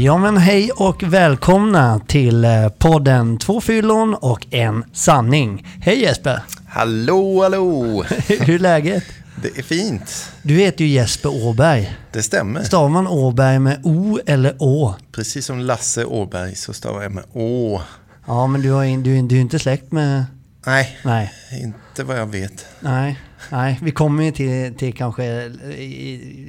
Ja 0.00 0.18
men 0.18 0.36
hej 0.36 0.70
och 0.70 1.02
välkomna 1.02 2.00
till 2.06 2.44
eh, 2.44 2.68
podden 2.68 3.38
Två 3.38 3.60
fyllon 3.60 4.14
och 4.14 4.46
en 4.50 4.84
sanning. 4.92 5.66
Hej 5.80 6.00
Jesper! 6.00 6.42
Hallå, 6.68 7.42
hallå! 7.42 8.02
Hur 8.28 8.50
är 8.50 8.58
läget? 8.58 9.04
Det 9.42 9.58
är 9.58 9.62
fint. 9.62 10.32
Du 10.42 10.54
heter 10.54 10.84
ju 10.84 10.90
Jesper 10.90 11.46
Åberg. 11.46 11.96
Det 12.12 12.22
stämmer. 12.22 12.62
Stavar 12.62 12.88
man 12.88 13.06
Åberg 13.06 13.58
med 13.58 13.80
O 13.84 14.18
eller 14.26 14.56
Å? 14.58 14.94
Precis 15.12 15.46
som 15.46 15.58
Lasse 15.60 16.04
Åberg 16.04 16.54
så 16.54 16.72
stavar 16.72 17.02
jag 17.02 17.12
med 17.12 17.24
Å. 17.32 17.80
Ja 18.26 18.46
men 18.46 18.62
du, 18.62 18.70
har 18.70 19.02
du, 19.02 19.22
du 19.22 19.36
är 19.36 19.40
inte 19.40 19.58
släkt 19.58 19.92
med... 19.92 20.24
Nej, 20.66 20.98
Nej, 21.04 21.32
inte 21.62 22.04
vad 22.04 22.18
jag 22.18 22.26
vet. 22.26 22.66
nej, 22.80 23.20
nej. 23.50 23.78
Vi 23.82 23.90
kommer 23.90 24.24
ju 24.24 24.32
till, 24.32 24.74
till 24.78 24.94
kanske 24.94 25.24
i, 25.24 25.82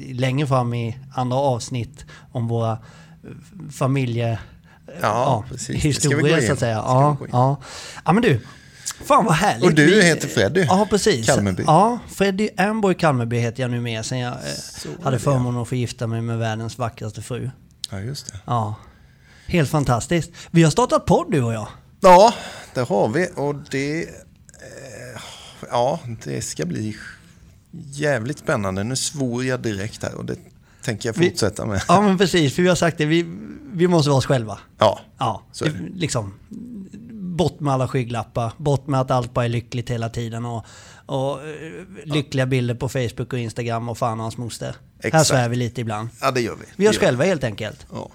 i, 0.09 0.13
längre 0.13 0.47
fram 0.47 0.73
i 0.73 0.97
andra 1.15 1.37
avsnitt 1.37 2.05
om 2.31 2.47
våra 2.47 2.77
familje... 3.71 4.39
Ja, 5.01 5.45
Historia 5.69 6.41
så 6.47 6.53
att 6.53 6.59
säga. 6.59 6.75
Ja, 6.75 7.17
ja. 7.31 7.61
ja 8.05 8.13
men 8.13 8.23
du. 8.23 8.39
Fan 9.03 9.25
vad 9.25 9.35
härligt. 9.35 9.65
Och 9.65 9.73
du 9.73 10.03
heter 10.03 10.27
Freddy. 10.27 10.61
Ja, 10.61 10.87
precis. 10.89 11.25
Kalmerby. 11.25 11.63
Ja, 11.67 11.99
Freddy 12.09 12.49
Ernborg 12.57 12.95
Kalmerby 12.95 13.37
heter 13.37 13.63
jag 13.63 13.71
nu 13.71 13.81
med 13.81 14.05
sen 14.05 14.19
jag 14.19 14.33
eh, 14.33 14.39
Så 14.55 14.89
hade 15.03 15.19
förmånen 15.19 15.61
att 15.61 15.67
få 15.67 15.75
gifta 15.75 16.07
mig 16.07 16.21
med 16.21 16.37
världens 16.37 16.77
vackraste 16.77 17.21
fru. 17.21 17.49
Ja, 17.91 17.99
just 17.99 18.27
det. 18.27 18.39
Ja, 18.45 18.75
helt 19.47 19.69
fantastiskt. 19.69 20.31
Vi 20.51 20.63
har 20.63 20.71
startat 20.71 21.05
podd 21.05 21.31
du 21.31 21.41
och 21.41 21.53
jag. 21.53 21.67
Ja, 22.01 22.33
det 22.73 22.81
har 22.81 23.07
vi 23.07 23.29
och 23.35 23.55
det... 23.71 24.01
Eh, 24.01 25.21
ja, 25.69 25.99
det 26.23 26.41
ska 26.41 26.65
bli 26.65 26.97
jävligt 27.71 28.39
spännande. 28.39 28.83
Nu 28.83 28.95
svor 28.95 29.45
jag 29.45 29.59
direkt 29.59 30.03
här 30.03 30.15
och 30.15 30.25
det 30.25 30.35
tänker 30.83 31.09
jag 31.09 31.13
Vi- 31.17 31.29
fortsätta 31.29 31.65
med. 31.65 31.81
Ja, 31.87 32.01
men 32.01 32.17
precis. 32.17 32.55
För 32.55 32.61
vi 32.61 32.67
har 32.67 32.75
sagt 32.75 32.97
det, 32.97 33.05
vi, 33.05 33.25
vi 33.73 33.87
måste 33.87 34.09
vara 34.09 34.17
oss 34.17 34.25
själva. 34.25 34.59
Ja, 34.77 34.99
Ja, 35.17 35.43
Så 35.51 35.65
det, 35.65 35.71
liksom. 35.95 36.33
Bort 37.37 37.59
med 37.59 37.73
alla 37.73 37.87
skygglappar, 37.87 38.51
bort 38.57 38.87
med 38.87 39.01
att 39.01 39.11
allt 39.11 39.33
bara 39.33 39.45
är 39.45 39.49
lyckligt 39.49 39.89
hela 39.89 40.09
tiden 40.09 40.45
och, 40.45 40.65
och 41.05 41.47
eh, 41.47 41.53
lyckliga 42.05 42.45
bilder 42.45 42.75
på 42.75 42.89
Facebook 42.89 43.33
och 43.33 43.39
Instagram 43.39 43.89
och 43.89 43.97
fan 43.97 44.19
och 44.19 44.23
hans 44.23 44.37
moster. 44.37 44.65
Här 44.67 45.07
Exakt. 45.07 45.27
svär 45.27 45.49
vi 45.49 45.55
lite 45.55 45.81
ibland. 45.81 46.09
ja 46.21 46.31
det 46.31 46.41
gör 46.41 46.55
vi. 46.55 46.65
Vi 46.75 46.85
är 46.85 46.89
oss 46.89 46.97
själva 46.97 47.23
helt 47.23 47.43
enkelt. 47.43 47.85
Ja. 47.93 48.09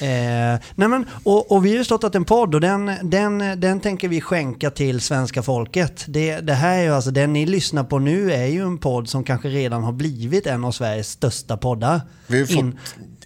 Eh, 0.00 0.60
nej 0.74 0.88
men, 0.88 1.06
och, 1.24 1.52
och 1.52 1.66
vi 1.66 1.70
har 1.70 1.76
ju 1.78 1.84
startat 1.84 2.14
en 2.14 2.24
podd 2.24 2.54
och 2.54 2.60
den, 2.60 2.90
den, 3.02 3.60
den 3.60 3.80
tänker 3.80 4.08
vi 4.08 4.20
skänka 4.20 4.70
till 4.70 5.00
svenska 5.00 5.42
folket. 5.42 6.04
Det, 6.08 6.40
det 6.40 6.54
här 6.54 6.78
är 6.78 6.82
ju 6.82 6.94
alltså, 6.94 7.10
den 7.10 7.32
ni 7.32 7.46
lyssnar 7.46 7.84
på 7.84 7.98
nu 7.98 8.32
är 8.32 8.46
ju 8.46 8.62
en 8.62 8.78
podd 8.78 9.08
som 9.08 9.24
kanske 9.24 9.48
redan 9.48 9.82
har 9.84 9.92
blivit 9.92 10.46
en 10.46 10.64
av 10.64 10.72
Sveriges 10.72 11.08
största 11.10 11.56
poddar. 11.56 12.00
Vi 12.26 12.38
har 12.38 12.46
fått 12.46 12.56
In- 12.56 12.78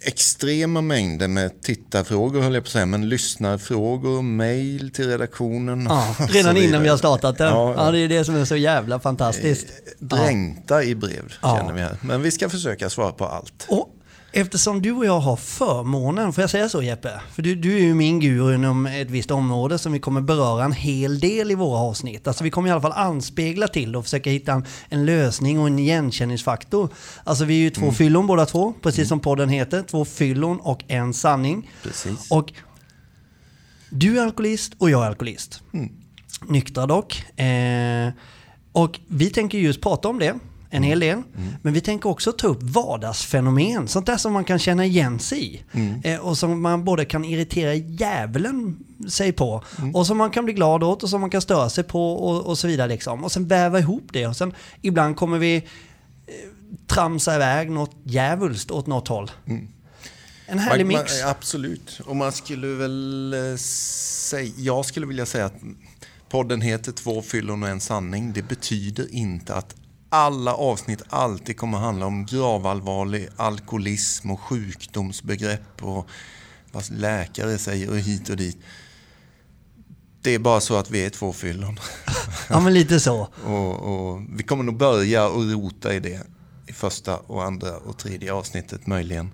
extrema 0.03 0.81
mängder 0.81 1.27
med 1.27 1.61
tittarfrågor 1.61 2.41
höll 2.41 2.53
jag 2.53 2.63
på 2.63 2.67
att 2.67 2.71
säga, 2.71 2.85
men 2.85 3.09
lyssnarfrågor, 3.09 4.21
mejl 4.21 4.91
till 4.91 5.07
redaktionen. 5.09 5.85
Ja, 5.89 6.15
redan 6.29 6.57
innan 6.57 6.83
vi 6.83 6.89
har 6.89 6.97
startat 6.97 7.37
den. 7.37 7.47
Ja, 7.47 7.73
Ja, 7.77 7.85
ja. 7.85 7.91
det 7.91 7.99
är 7.99 8.09
det 8.09 8.25
som 8.25 8.35
är 8.35 8.45
så 8.45 8.55
jävla 8.55 8.99
fantastiskt. 8.99 9.67
Dränkta 9.99 10.83
i 10.83 10.95
brev 10.95 11.33
Ja. 11.41 11.57
känner 11.57 11.73
vi 11.73 11.81
här. 11.81 11.97
Men 12.01 12.21
vi 12.21 12.31
ska 12.31 12.49
försöka 12.49 12.89
svara 12.89 13.11
på 13.11 13.25
allt. 13.25 13.65
Och 13.69 13.89
eftersom 14.33 14.81
du 14.81 14.91
och 14.91 15.05
jag 15.05 15.19
har 15.19 15.35
förmånen, 15.35 16.33
får 16.33 16.41
jag 16.41 16.49
säga 16.49 16.69
så 16.69 16.81
Jeppe? 16.81 17.21
För 17.31 17.41
du, 17.41 17.55
du 17.55 17.75
är 17.75 17.79
ju 17.81 17.93
min 17.93 18.19
guru 18.19 18.55
inom 18.55 18.85
ett 18.85 19.09
visst 19.09 19.31
område 19.31 19.77
som 19.77 19.91
vi 19.91 19.99
kommer 19.99 20.21
beröra 20.21 20.63
en 20.63 20.71
hel 20.71 21.19
del 21.19 21.51
i 21.51 21.55
våra 21.55 21.79
avsnitt. 21.79 22.27
Alltså 22.27 22.43
vi 22.43 22.49
kommer 22.49 22.69
i 22.69 22.71
alla 22.71 22.81
fall 22.81 22.91
anspegla 22.91 23.67
till 23.67 23.95
och 23.95 24.03
försöka 24.03 24.29
hitta 24.29 24.51
en, 24.51 24.65
en 24.89 25.05
lösning 25.05 25.59
och 25.59 25.67
en 25.67 25.79
igenkänningsfaktor. 25.79 26.89
Alltså 27.23 27.45
vi 27.45 27.53
är 27.53 27.59
ju 27.59 27.69
två 27.69 27.91
fyllon 27.91 28.27
båda 28.27 28.45
två, 28.45 28.73
precis 28.81 29.07
som 29.07 29.19
podden 29.19 29.49
heter. 29.49 29.83
Två 29.83 30.05
fyllon 30.05 30.59
och 30.59 30.83
en 30.87 31.13
sanning. 31.13 31.71
Precis. 31.83 32.31
Och 32.31 32.53
du 33.89 34.19
är 34.19 34.23
alkoholist 34.23 34.73
och 34.77 34.89
jag 34.89 35.03
är 35.03 35.07
alkoholist. 35.07 35.61
Nyktra 36.45 36.85
dock. 36.85 37.39
Eh, 37.39 38.09
och 38.71 38.99
vi 39.07 39.29
tänker 39.29 39.57
just 39.57 39.81
prata 39.81 40.07
om 40.07 40.19
det 40.19 40.39
en 40.73 40.83
hel 40.83 40.99
del. 40.99 41.21
Men 41.61 41.73
vi 41.73 41.81
tänker 41.81 42.09
också 42.09 42.31
ta 42.31 42.47
upp 42.47 42.63
vardagsfenomen. 42.63 43.87
Sånt 43.87 44.05
där 44.05 44.17
som 44.17 44.33
man 44.33 44.43
kan 44.43 44.59
känna 44.59 44.85
igen 44.85 45.19
sig 45.19 45.55
i. 45.55 45.63
Eh, 46.03 46.19
och 46.19 46.37
som 46.37 46.61
man 46.61 46.83
både 46.83 47.05
kan 47.05 47.25
irritera 47.25 47.73
djävulen 47.73 48.77
sig 49.09 49.31
på. 49.31 49.63
Och 49.93 50.07
som 50.07 50.17
man 50.17 50.29
kan 50.31 50.45
bli 50.45 50.53
glad 50.53 50.83
åt 50.83 51.03
och 51.03 51.09
som 51.09 51.21
man 51.21 51.29
kan 51.29 51.41
störa 51.41 51.69
sig 51.69 51.83
på 51.83 52.13
och, 52.13 52.45
och 52.45 52.57
så 52.57 52.67
vidare. 52.67 52.87
Liksom. 52.87 53.23
Och 53.23 53.31
sen 53.31 53.47
väva 53.47 53.79
ihop 53.79 54.07
det. 54.13 54.27
Och 54.27 54.37
sen 54.37 54.53
ibland 54.81 55.15
kommer 55.15 55.37
vi 55.37 55.55
eh, 55.55 55.63
tramsa 56.87 57.35
iväg 57.35 57.71
något 57.71 57.95
djävulskt 58.03 58.71
åt 58.71 58.87
något 58.87 59.07
håll. 59.07 59.31
En 60.47 60.59
härlig 60.59 60.85
Man- 60.85 61.01
mix. 61.01 61.21
Man, 61.21 61.31
absolut. 61.31 62.01
Och 62.05 62.15
man 62.15 62.31
skulle 62.31 62.67
väl 62.67 63.33
eh, 63.33 63.55
säga, 63.57 64.51
jag 64.57 64.85
skulle 64.85 65.05
vilja 65.05 65.25
säga 65.25 65.45
att 65.45 65.55
podden 66.29 66.61
heter 66.61 66.91
Två 66.91 67.21
fyllon 67.21 67.63
och 67.63 67.69
en 67.69 67.79
sanning. 67.79 68.33
Det 68.33 68.41
betyder 68.41 69.13
inte 69.15 69.55
att 69.55 69.75
alla 70.13 70.53
avsnitt 70.53 71.01
alltid 71.09 71.57
kommer 71.57 71.77
handla 71.77 72.05
om 72.05 72.25
gravallvarlig 72.25 73.27
alkoholism 73.37 74.31
och 74.31 74.39
sjukdomsbegrepp 74.41 75.83
och 75.83 76.07
vad 76.71 76.89
läkare 76.91 77.57
säger 77.57 77.89
och 77.89 77.97
hit 77.97 78.29
och 78.29 78.37
dit. 78.37 78.57
Det 80.21 80.35
är 80.35 80.39
bara 80.39 80.59
så 80.59 80.75
att 80.75 80.89
vi 80.91 81.05
är 81.05 81.09
två 81.09 81.33
fyllon. 81.33 81.79
Ja 82.49 82.59
men 82.59 82.73
lite 82.73 82.99
så. 82.99 83.27
Och, 83.45 83.75
och 83.81 84.21
vi 84.29 84.43
kommer 84.43 84.63
nog 84.63 84.77
börja 84.77 85.27
och 85.27 85.51
rota 85.51 85.93
i 85.93 85.99
det 85.99 86.21
i 86.67 86.73
första 86.73 87.17
och 87.17 87.43
andra 87.43 87.77
och 87.77 87.97
tredje 87.97 88.33
avsnittet 88.33 88.87
möjligen. 88.87 89.31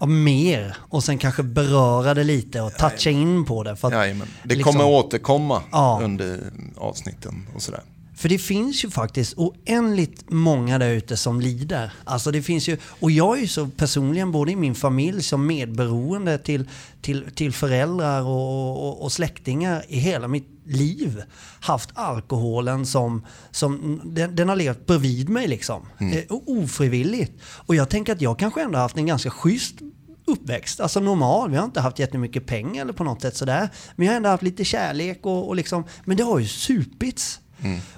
Ja, 0.00 0.06
mer. 0.06 0.76
Och 0.88 1.04
sen 1.04 1.18
kanske 1.18 1.42
beröra 1.42 2.14
det 2.14 2.24
lite 2.24 2.60
och 2.60 2.72
toucha 2.74 3.10
in 3.10 3.44
på 3.44 3.62
det. 3.62 3.76
För, 3.76 3.88
att, 3.88 3.94
Jajamän. 3.94 4.28
Det 4.44 4.54
liksom- 4.54 4.72
kommer 4.72 4.84
återkomma 4.84 5.62
Ja. 5.72 6.00
under 6.02 6.52
avsnitten 6.76 7.48
och 7.54 7.62
sådär. 7.62 7.82
För 8.20 8.28
det 8.28 8.38
finns 8.38 8.84
ju 8.84 8.90
faktiskt 8.90 9.34
oändligt 9.36 10.30
många 10.30 10.78
där 10.78 10.90
ute 10.90 11.16
som 11.16 11.40
lider. 11.40 11.92
Alltså 12.04 12.30
det 12.30 12.42
finns 12.42 12.68
ju, 12.68 12.76
och 12.84 13.10
jag 13.10 13.36
är 13.36 13.40
ju 13.40 13.48
så 13.48 13.66
personligen 13.66 14.32
både 14.32 14.52
i 14.52 14.56
min 14.56 14.74
familj 14.74 15.22
som 15.22 15.46
medberoende 15.46 16.38
till, 16.38 16.68
till, 17.00 17.24
till 17.34 17.52
föräldrar 17.52 18.22
och, 18.22 18.88
och, 18.88 19.02
och 19.02 19.12
släktingar 19.12 19.84
i 19.88 19.98
hela 19.98 20.28
mitt 20.28 20.48
liv 20.64 21.22
haft 21.60 21.90
alkoholen 21.94 22.86
som, 22.86 23.26
som 23.50 24.00
den, 24.04 24.36
den 24.36 24.48
har 24.48 24.56
levt 24.56 24.86
bredvid 24.86 25.28
mig 25.28 25.48
liksom. 25.48 25.86
Eh, 25.98 26.24
ofrivilligt. 26.28 27.42
Och 27.42 27.74
jag 27.74 27.88
tänker 27.88 28.12
att 28.12 28.20
jag 28.20 28.38
kanske 28.38 28.62
ändå 28.62 28.78
haft 28.78 28.96
en 28.96 29.06
ganska 29.06 29.30
schysst 29.30 29.74
uppväxt, 30.24 30.80
alltså 30.80 31.00
normal. 31.00 31.50
Vi 31.50 31.56
har 31.56 31.64
inte 31.64 31.80
haft 31.80 31.98
jättemycket 31.98 32.46
pengar 32.46 32.82
eller 32.82 32.92
på 32.92 33.04
något 33.04 33.22
sätt 33.22 33.36
sådär. 33.36 33.68
Men 33.96 34.06
jag 34.06 34.12
har 34.12 34.16
ändå 34.16 34.28
haft 34.28 34.42
lite 34.42 34.64
kärlek 34.64 35.18
och, 35.22 35.48
och 35.48 35.56
liksom, 35.56 35.84
men 36.04 36.16
det 36.16 36.22
har 36.22 36.38
ju 36.38 36.46
supits. 36.46 37.40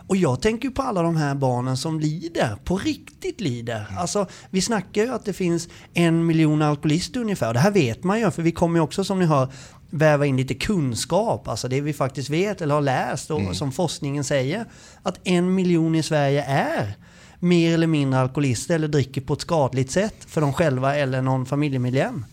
Och 0.07 0.17
jag 0.17 0.43
tänker 0.43 0.71
på 0.71 0.83
alla 0.83 1.03
de 1.03 1.17
här 1.17 1.35
barnen 1.35 1.77
som 1.77 2.01
lider, 2.01 2.57
på 2.65 2.77
riktigt 2.77 3.41
lider. 3.41 3.87
Alltså, 3.99 4.27
vi 4.51 4.61
snackar 4.61 5.03
ju 5.03 5.15
att 5.15 5.25
det 5.25 5.33
finns 5.33 5.69
en 5.95 6.27
miljon 6.27 6.63
alkoholister 6.63 7.21
ungefär. 7.21 7.55
Det 7.55 7.61
här 7.61 7.71
vet 7.71 8.05
man 8.05 8.21
ju, 8.21 8.31
för 8.31 8.43
vi 8.43 8.53
kommer 8.53 8.79
ju 8.79 8.83
också 8.83 9.05
som 9.05 9.19
ni 9.19 9.25
hör 9.25 9.49
väva 9.91 10.27
in 10.27 10.37
lite 10.37 10.55
kunskap, 10.55 11.49
alltså 11.49 11.69
det 11.69 11.81
vi 11.81 11.93
faktiskt 11.93 12.31
vet 12.31 12.61
eller 12.61 12.75
har 12.75 12.83
läst 12.83 13.31
och 13.31 13.57
som 13.57 13.73
forskningen 13.73 14.25
säger. 14.25 14.65
Att 15.03 15.21
en 15.25 15.55
miljon 15.55 15.95
i 15.95 16.03
Sverige 16.03 16.45
är 16.45 16.97
mer 17.39 17.75
eller 17.75 17.87
mindre 17.87 18.21
alkoholister 18.21 18.75
eller 18.75 18.89
dricker 18.89 19.21
på 19.21 19.33
ett 19.33 19.41
skadligt 19.41 19.91
sätt 19.91 20.15
för 20.27 20.41
dem 20.41 20.53
själva 20.53 20.97
eller 20.97 21.23
någon 21.23 21.47
familjemedlem. 21.47 22.25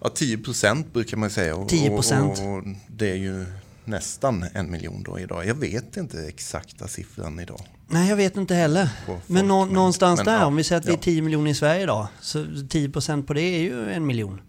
Ja, 0.00 0.08
10 0.08 0.38
procent 0.38 0.92
brukar 0.92 1.16
man 1.16 1.30
säga. 1.30 1.56
Och, 1.56 1.70
10%. 1.70 2.22
Och, 2.22 2.56
och 2.56 2.64
det 2.88 3.10
är 3.10 3.16
ju 3.16 3.46
nästan 3.84 4.44
en 4.54 4.70
miljon 4.70 5.02
då 5.02 5.18
idag. 5.18 5.46
Jag 5.46 5.54
vet 5.54 5.96
inte 5.96 6.18
exakta 6.28 6.88
siffran 6.88 7.40
idag. 7.40 7.60
Nej, 7.88 8.08
jag 8.08 8.16
vet 8.16 8.36
inte 8.36 8.54
heller. 8.54 8.88
Men 9.26 9.48
nå- 9.48 9.64
någonstans 9.64 10.18
men 10.18 10.26
där, 10.26 10.38
ja, 10.40 10.46
om 10.46 10.56
vi 10.56 10.64
säger 10.64 10.80
att 10.80 10.86
vi 10.86 10.90
är 10.92 10.96
ja. 10.96 11.02
10 11.02 11.22
miljoner 11.22 11.50
i 11.50 11.54
Sverige 11.54 11.82
idag, 11.82 12.06
så 12.20 12.38
10% 12.44 13.22
på 13.26 13.32
det 13.34 13.42
är 13.42 13.60
ju 13.60 13.90
en 13.92 14.06
miljon. 14.06 14.40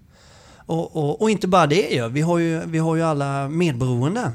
Och, 0.66 0.96
och, 0.96 1.22
och 1.22 1.30
inte 1.32 1.48
bara 1.48 1.68
det 1.68 1.90
ju, 1.90 2.10
vi 2.10 2.22
har 2.22 2.38
ju, 2.38 2.62
vi 2.66 2.78
har 2.78 2.96
ju 2.96 3.02
alla 3.02 3.50
medberoenden. 3.50 4.32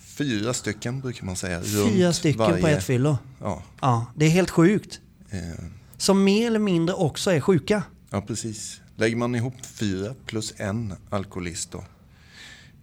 Fyra 0.00 0.54
stycken 0.54 1.00
brukar 1.00 1.26
man 1.26 1.36
säga. 1.36 1.62
Fyra 1.62 2.12
stycken 2.12 2.38
varje, 2.38 2.60
på 2.62 2.68
ett 2.68 2.84
fyllo. 2.84 3.18
Ja, 3.40 3.62
Ja, 3.80 4.06
det 4.16 4.24
är 4.26 4.30
helt 4.30 4.50
sjukt. 4.50 5.00
eh, 5.30 5.64
Som 5.96 6.24
mer 6.24 6.46
eller 6.46 6.58
mindre 6.58 6.94
också 6.94 7.30
är 7.32 7.40
sjuka. 7.40 7.82
ja, 8.10 8.20
precis. 8.20 8.80
Lägger 8.96 9.16
man 9.16 9.34
ihop 9.34 9.54
fyra 9.66 10.14
plus 10.26 10.54
en 10.56 10.94
alkoholist 11.10 11.70
då. 11.72 11.84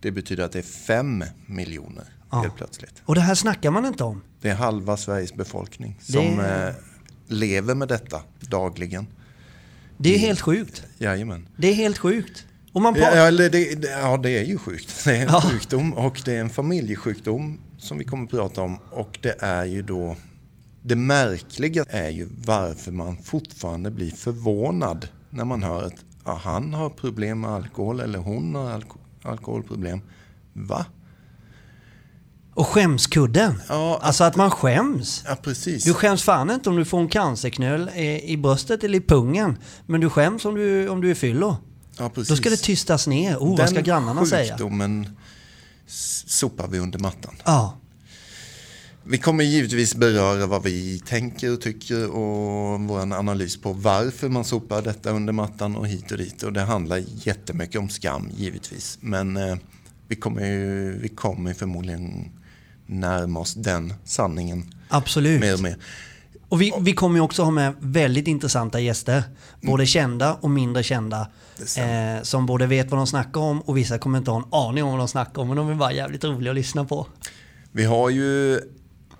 Det 0.03 0.11
betyder 0.11 0.43
att 0.43 0.51
det 0.51 0.59
är 0.59 0.63
fem 0.63 1.23
miljoner 1.45 2.03
Ja. 2.31 2.41
helt 2.41 2.55
plötsligt. 2.55 3.01
Och 3.05 3.15
det 3.15 3.21
här 3.21 3.35
snackar 3.35 3.71
man 3.71 3.85
inte 3.85 4.03
om. 4.03 4.21
Det 4.41 4.49
är 4.49 4.55
halva 4.55 4.97
Sveriges 4.97 5.33
befolkning 5.33 5.95
Det- 6.05 6.11
som 6.13 6.39
eh, 6.39 6.73
lever 7.27 7.75
med 7.75 7.87
detta 7.87 8.21
dagligen. 8.39 9.07
Det 9.97 10.15
är 10.15 10.19
helt 10.19 10.41
sjukt. 10.41 10.83
Jajamän. 10.97 11.47
Det 11.57 11.67
är 11.67 11.73
helt 11.73 11.97
sjukt. 11.97 12.45
Och 12.71 12.81
man 12.81 12.95
Ja, 12.95 13.07
eller 13.07 13.49
det, 13.49 13.81
det, 13.81 13.89
ja, 13.89 14.17
det 14.17 14.29
är 14.29 14.43
ju 14.43 14.57
sjukt. 14.57 15.01
Det 15.05 15.17
är 15.17 15.21
en 15.21 15.27
Ja. 15.31 15.41
sjukdom 15.41 15.93
och 15.93 16.21
det 16.25 16.33
är 16.35 16.39
en 16.41 16.49
familjesjukdom 16.49 17.59
som 17.77 17.97
vi 17.97 18.03
kommer 18.05 18.23
att 18.23 18.29
prata 18.29 18.61
om. 18.61 18.77
Och 18.91 19.19
det 19.21 19.35
är 19.39 19.65
ju 19.65 19.81
då... 19.81 20.15
Det 20.81 20.95
märkliga 20.95 21.85
är 21.89 22.09
ju 22.09 22.27
varför 22.45 22.91
man 22.91 23.17
fortfarande 23.17 23.91
blir 23.91 24.11
förvånad 24.11 25.07
när 25.29 25.45
man 25.45 25.63
hör 25.63 25.87
ett 25.87 26.05
ja, 26.25 26.39
han 26.43 26.73
har 26.73 26.89
problem 26.89 27.41
med 27.41 27.49
alkohol 27.51 27.99
eller 27.99 28.19
hon 28.19 28.55
har 28.55 28.71
alko 28.71 28.97
alkoholproblem. 29.23 30.01
Va? 30.53 30.85
Och 32.53 32.67
skämskudden. 32.67 33.61
Ja, 33.69 33.99
Alltså 34.01 34.23
att 34.23 34.35
man 34.35 34.51
skäms. 34.51 35.23
ja 35.27 35.35
precis. 35.35 35.83
Du 35.83 35.93
skäms 35.93 36.23
fan 36.23 36.51
inte 36.51 36.69
om 36.69 36.75
du 36.75 36.85
får 36.85 36.99
en 36.99 37.07
cancerknöl 37.07 37.89
i, 38.23 38.37
bröstet 38.37 38.83
eller 38.83 38.97
i 38.97 39.01
pungen. 39.01 39.57
Men 39.85 40.01
du 40.01 40.09
skäms 40.09 40.45
om 40.45 40.55
du, 40.55 40.89
om 40.89 41.01
du 41.01 41.11
är 41.11 41.15
fyllo. 41.15 41.57
ja, 41.99 42.09
precis. 42.09 42.29
Då 42.29 42.35
ska 42.35 42.49
det 42.49 42.57
tystas 42.57 43.07
ner. 43.07 43.37
Oh, 43.37 43.57
vad 43.57 43.69
ska 43.69 43.81
grannarna 43.81 44.25
säga? 44.25 44.39
Den 44.39 44.49
sjukdomen 44.57 45.17
sopar 46.25 46.67
vi 46.67 46.79
under 46.79 46.99
mattan. 46.99 47.33
Ja, 47.45 47.77
Vi 49.05 49.17
kommer 49.17 49.43
givetvis 49.43 49.95
beröra 49.95 50.45
vad 50.45 50.63
vi 50.63 50.99
tänker 50.99 51.53
och 51.53 51.61
tycker 51.61 52.11
och 52.11 52.79
vår 52.79 52.99
analys 52.99 53.61
på 53.61 53.73
varför 53.73 54.29
man 54.29 54.43
sopar 54.43 54.81
detta 54.81 55.11
under 55.11 55.33
mattan 55.33 55.75
och 55.75 55.87
hit 55.87 56.11
och 56.11 56.17
dit. 56.17 56.43
Och 56.43 56.53
det 56.53 56.61
handlar 56.61 57.03
jättemycket 57.07 57.81
om 57.81 57.89
skam 57.89 58.29
givetvis. 58.35 58.97
Men 59.01 59.37
eh, 59.37 59.55
vi 60.07 60.15
kommer 60.15 60.45
ju 60.45 60.99
vi 60.99 61.09
kommer 61.09 61.53
förmodligen 61.53 62.31
närma 62.85 63.39
oss 63.39 63.53
den 63.53 63.93
sanningen 64.03 64.75
absolut. 64.89 65.41
mer 65.41 65.53
och 65.53 65.59
mer. 65.59 65.77
Och 66.49 66.61
vi, 66.61 66.73
vi 66.79 66.93
kommer 66.93 67.15
ju 67.15 67.21
också 67.21 67.43
ha 67.43 67.51
med 67.51 67.73
väldigt 67.79 68.27
intressanta 68.27 68.79
gäster. 68.79 69.23
Både 69.61 69.85
kända 69.85 70.33
och 70.33 70.49
mindre 70.49 70.83
kända. 70.83 71.27
Eh, 71.77 72.23
som 72.23 72.45
både 72.45 72.67
vet 72.67 72.91
vad 72.91 72.99
de 72.99 73.07
snackar 73.07 73.41
om 73.41 73.61
och 73.61 73.77
vissa 73.77 73.97
kommer 73.97 74.17
inte 74.17 74.31
ha 74.31 74.37
en 74.37 74.53
aning 74.53 74.83
om 74.83 74.89
vad 74.89 74.99
de 74.99 75.07
snackar 75.07 75.41
om. 75.41 75.47
Men 75.47 75.57
de 75.57 75.69
är 75.69 75.75
bara 75.75 75.93
jävligt 75.93 76.23
roliga 76.23 76.51
att 76.51 76.55
lyssna 76.55 76.85
på. 76.85 77.07
Vi 77.71 77.85
har 77.85 78.09
ju 78.09 78.59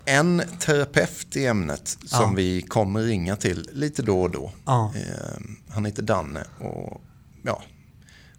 en 0.04 0.42
terapeut 0.60 1.36
i 1.36 1.46
ämnet 1.46 1.88
som 1.88 2.20
Ja. 2.22 2.32
vi 2.36 2.62
kommer 2.62 3.00
ringa 3.02 3.36
till 3.36 3.68
lite 3.72 4.02
då 4.02 4.22
och 4.22 4.30
då. 4.30 4.52
Ja. 4.66 4.92
Eh, 4.96 5.40
han 5.68 5.84
heter 5.84 6.02
Danne 6.02 6.44
och 6.60 7.00
ja, 7.42 7.62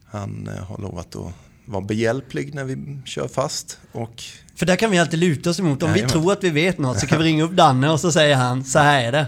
han 0.05 0.47
eh, 0.47 0.63
har 0.63 0.77
lovat 0.77 1.15
att 1.15 1.33
vara 1.65 1.81
behjälplig 1.81 2.53
när 2.55 2.63
vi 2.63 2.99
kör 3.05 3.27
fast. 3.27 3.79
Och 3.91 4.23
För 4.55 4.65
där 4.65 4.75
kan 4.75 4.91
vi 4.91 4.99
alltid 4.99 5.19
luta 5.19 5.49
oss 5.49 5.59
emot. 5.59 5.83
Om 5.83 5.89
vi 5.89 5.99
Jajamän. 5.99 6.09
tror 6.11 6.31
att 6.31 6.43
vi 6.43 6.49
vet 6.49 6.77
något 6.77 6.99
så 6.99 7.07
kan 7.07 7.17
vi 7.19 7.23
ringa 7.25 7.43
upp 7.43 7.51
Danne 7.51 7.89
och 7.89 7.99
så 7.99 8.11
säger 8.11 8.35
han 8.35 8.63
så 8.63 8.79
här 8.79 9.03
är 9.03 9.11
det. 9.11 9.27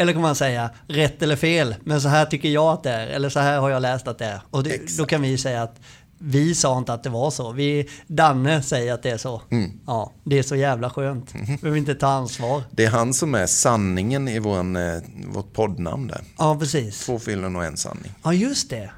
Eller 0.00 0.12
kan 0.12 0.22
man 0.22 0.34
säga 0.34 0.70
rätt 0.88 1.22
eller 1.22 1.36
fel, 1.36 1.74
men 1.84 2.00
så 2.00 2.08
här 2.08 2.26
tycker 2.26 2.48
jag 2.48 2.72
att 2.72 2.82
det 2.82 2.90
är. 2.90 3.06
Eller 3.06 3.28
så 3.28 3.40
här 3.40 3.58
har 3.58 3.70
jag 3.70 3.82
läst 3.82 4.08
att 4.08 4.18
det 4.18 4.24
är. 4.24 4.40
Och 4.50 4.62
det, 4.62 4.96
då 4.98 5.04
kan 5.06 5.22
vi 5.22 5.38
säga 5.38 5.62
att 5.62 5.80
vi 6.18 6.54
sa 6.54 6.78
inte 6.78 6.92
att 6.92 7.02
det 7.02 7.10
var 7.10 7.30
så. 7.30 7.52
Vi, 7.52 7.88
Danne 8.06 8.62
säger 8.62 8.94
att 8.94 9.02
det 9.02 9.10
är 9.10 9.18
så. 9.18 9.42
Mm. 9.50 9.70
Ja, 9.86 10.12
det 10.24 10.38
är 10.38 10.42
så 10.42 10.56
jävla 10.56 10.90
skönt. 10.90 11.34
Mhm. 11.34 11.44
Vi 11.46 11.56
behöver 11.56 11.78
inte 11.78 11.94
ta 11.94 12.06
ansvar. 12.06 12.62
det 12.70 12.84
är 12.84 12.90
han 12.90 13.14
som 13.14 13.34
är 13.34 13.46
sanningen 13.46 14.28
i 14.28 14.38
våran, 14.38 14.76
eh, 14.76 15.02
vårt 15.28 15.52
poddnamn 15.52 16.06
där. 16.08 16.20
Ja, 16.38 16.56
precis. 16.60 17.06
Två 17.06 17.18
fyllon 17.18 17.56
och 17.56 17.64
en 17.64 17.76
sanning. 17.76 18.12
Ja, 18.22 18.32
just 18.32 18.70
det. 18.70 18.90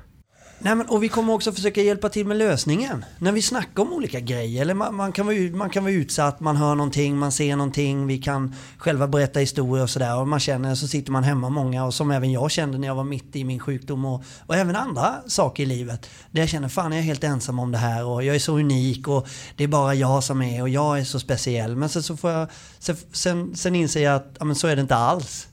Nej, 0.62 0.74
men, 0.74 0.86
och 0.86 1.02
vi 1.02 1.08
kommer 1.08 1.32
också 1.32 1.52
försöka 1.52 1.82
hjälpa 1.82 2.08
till 2.08 2.26
med 2.26 2.36
lösningen. 2.36 3.04
När 3.18 3.32
vi 3.32 3.42
snackar 3.42 3.82
om 3.82 3.92
olika 3.92 4.20
grejer. 4.20 4.62
Eller 4.62 4.74
man, 4.74 4.94
man, 4.94 5.12
kan 5.12 5.26
vara, 5.26 5.36
man 5.36 5.70
kan 5.70 5.84
vara 5.84 5.92
utsatt, 5.92 6.40
man 6.40 6.56
hör 6.56 6.74
någonting, 6.74 7.18
man 7.18 7.32
ser 7.32 7.56
någonting. 7.56 8.06
Vi 8.06 8.18
kan 8.18 8.54
själva 8.78 9.08
berätta 9.08 9.40
historier 9.40 9.82
och 9.82 9.90
sådär. 9.90 10.16
Och 10.16 10.28
man 10.28 10.40
känner, 10.40 10.74
så 10.74 10.88
sitter 10.88 11.12
man 11.12 11.24
hemma 11.24 11.48
många. 11.48 11.84
Och 11.84 11.94
som 11.94 12.10
även 12.10 12.32
jag 12.32 12.50
kände 12.50 12.78
när 12.78 12.88
jag 12.88 12.94
var 12.94 13.04
mitt 13.04 13.36
i 13.36 13.44
min 13.44 13.60
sjukdom. 13.60 14.04
Och, 14.04 14.22
och 14.46 14.56
även 14.56 14.76
andra 14.76 15.14
saker 15.26 15.62
i 15.62 15.66
livet. 15.66 16.10
Där 16.30 16.42
jag 16.42 16.48
känner, 16.48 16.68
fan 16.68 16.92
jag 16.92 16.98
är 16.98 17.04
helt 17.04 17.24
ensam 17.24 17.58
om 17.58 17.72
det 17.72 17.78
här. 17.78 18.04
Och 18.04 18.24
jag 18.24 18.34
är 18.34 18.40
så 18.40 18.58
unik. 18.58 19.08
Och 19.08 19.28
det 19.56 19.64
är 19.64 19.68
bara 19.68 19.94
jag 19.94 20.24
som 20.24 20.42
är. 20.42 20.62
Och 20.62 20.68
jag 20.68 20.98
är 20.98 21.04
så 21.04 21.20
speciell. 21.20 21.76
Men 21.76 21.88
sen 21.88 22.02
så 22.02 22.16
får 22.16 22.30
jag... 22.30 22.48
Sen, 22.78 22.96
sen, 23.12 23.56
sen 23.56 23.74
inser 23.74 24.02
jag 24.02 24.14
att 24.14 24.36
ja, 24.38 24.44
men 24.44 24.56
så 24.56 24.66
är 24.66 24.76
det 24.76 24.82
inte 24.82 24.96
alls. 24.96 25.46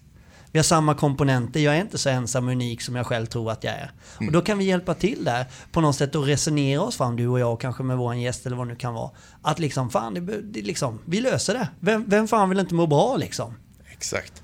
Vi 0.51 0.59
har 0.59 0.63
samma 0.63 0.95
komponenter, 0.95 1.59
jag 1.59 1.75
är 1.77 1.81
inte 1.81 1.97
så 1.97 2.09
ensam 2.09 2.45
och 2.45 2.51
unik 2.51 2.81
som 2.81 2.95
jag 2.95 3.05
själv 3.05 3.25
tror 3.25 3.51
att 3.51 3.63
jag 3.63 3.73
är. 3.73 3.91
Och 4.17 4.31
då 4.31 4.41
kan 4.41 4.57
vi 4.57 4.65
hjälpa 4.65 4.93
till 4.93 5.23
där 5.23 5.45
på 5.71 5.81
något 5.81 5.95
sätt 5.95 6.15
och 6.15 6.25
resonera 6.25 6.81
oss 6.81 6.97
fram, 6.97 7.15
du 7.15 7.27
och 7.27 7.39
jag, 7.39 7.61
kanske 7.61 7.83
med 7.83 7.97
vår 7.97 8.15
gäst 8.15 8.45
eller 8.45 8.57
vad 8.57 8.67
det 8.67 8.71
nu 8.73 8.79
kan 8.79 8.93
vara. 8.93 9.11
Att 9.41 9.59
liksom, 9.59 9.89
fan, 9.89 10.13
det, 10.13 10.41
det, 10.41 10.61
liksom, 10.61 10.99
vi 11.05 11.21
löser 11.21 11.53
det. 11.53 11.67
Vem, 11.79 12.03
vem 12.07 12.27
fan 12.27 12.49
vill 12.49 12.59
inte 12.59 12.73
må 12.73 12.87
bra 12.87 13.17
liksom? 13.17 13.53
Exakt. 13.91 14.43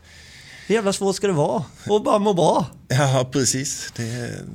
Hur 0.67 0.75
jävla 0.75 0.93
svårt 0.93 1.15
ska 1.15 1.27
det 1.27 1.33
vara? 1.33 1.63
Och 1.89 2.03
bara 2.03 2.19
må 2.19 2.33
bra. 2.33 2.65
Ja, 2.87 3.29
precis. 3.31 3.93
Är, 3.99 4.45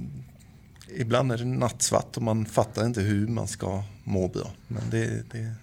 ibland 0.97 1.33
är 1.33 1.39
det 1.39 1.45
nattsvart 1.45 2.17
och 2.17 2.23
man 2.23 2.47
fattar 2.47 2.87
inte 2.87 3.01
hur 3.01 3.27
man 3.29 3.49
ska 3.49 3.83
må 4.05 4.29
bra. 4.29 4.51
Men 4.67 4.83
det, 4.91 5.31
det, 5.33 5.55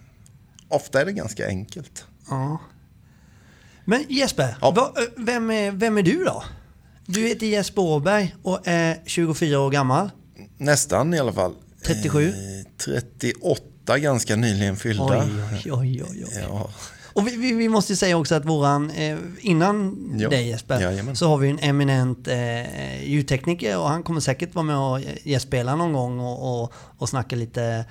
ofta 0.67 1.01
är 1.01 1.05
det 1.05 1.11
ganska 1.11 1.47
enkelt. 1.47 2.05
Ja. 2.29 2.59
Men 3.85 4.05
Jesper, 4.09 4.55
Ja. 4.61 4.71
vad- 4.71 4.97
vem, 5.17 5.51
är, 5.51 5.71
vem 5.71 5.97
är 5.97 6.03
du 6.03 6.23
då? 6.23 6.43
Du 7.05 7.27
heter 7.27 7.47
Jesper 7.47 7.81
Åberg 7.81 8.35
och 8.43 8.59
är 8.67 8.97
24 9.05 9.59
år 9.59 9.69
gammal. 9.71 10.09
Nästan 10.57 11.13
i 11.13 11.19
alla 11.19 11.33
fall. 11.33 11.53
37? 11.85 12.27
Eh, 12.27 12.33
38 12.85 13.97
ganska 13.99 14.35
nyligen 14.35 14.75
fyllda. 14.77 15.03
Oj, 15.63 15.71
oj, 15.71 16.03
oj, 16.03 16.03
oj. 16.25 16.43
Ja, 16.49 16.69
Och 17.13 17.27
vi, 17.27 17.53
vi, 17.53 17.69
måste 17.69 17.95
säga 17.95 18.17
också 18.17 18.35
att 18.35 18.45
våran, 18.45 18.89
eh, 18.91 19.17
innan 19.39 19.97
Ja, 20.19 20.29
dig 20.29 20.47
Jesper, 20.47 20.81
jajamän. 20.81 21.15
så 21.15 21.27
har 21.27 21.37
vi 21.37 21.49
en 21.49 21.59
eminent 21.59 22.27
eh, 22.27 23.03
ljudtekniker 23.09 23.77
och 23.77 23.89
han 23.89 24.03
kommer 24.03 24.19
säkert 24.19 24.55
vara 24.55 24.63
med 24.65 24.77
och 24.77 24.99
gästspela 25.23 25.75
någon 25.75 25.93
gång 25.93 26.19
och, 26.19 26.63
och, 26.63 26.73
och 26.97 27.09
snacka 27.09 27.35
lite 27.35 27.63
eh, 27.63 27.83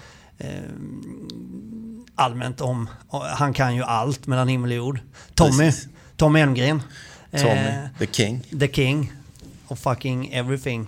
allmänt 2.14 2.60
om, 2.60 2.88
och 3.08 3.20
han 3.22 3.52
kan 3.52 3.76
ju 3.76 3.82
allt 3.82 4.26
mellan 4.26 4.48
himmel 4.48 4.70
och 4.70 4.76
jord. 4.76 5.00
Tommy, 5.34 5.58
Precis. 5.58 5.88
Tommy 6.16 6.40
Elmgren. 6.40 6.82
Tommy, 7.30 7.50
Eh, 7.50 7.84
the 7.98 8.06
king. 8.06 8.40
The 8.60 8.68
King 8.72 9.12
of 9.68 9.80
fucking 9.80 10.32
everything. 10.32 10.86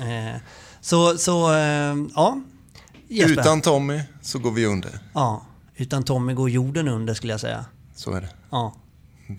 Eh, 0.00 0.40
så, 0.80 1.18
så 1.18 1.54
eh, 1.54 1.96
ja. 2.14 2.40
Jesper. 3.08 3.40
Utan 3.40 3.60
Tommy 3.60 4.00
så 4.22 4.38
går 4.38 4.50
vi 4.50 4.66
under. 4.66 4.98
Ja, 5.14 5.42
utan 5.76 6.02
Tommy 6.02 6.34
går 6.34 6.50
jorden 6.50 6.88
under 6.88 7.14
skulle 7.14 7.32
jag 7.32 7.40
säga. 7.40 7.64
Så 7.94 8.12
är 8.12 8.20
det. 8.20 8.28
Ja. 8.50 8.74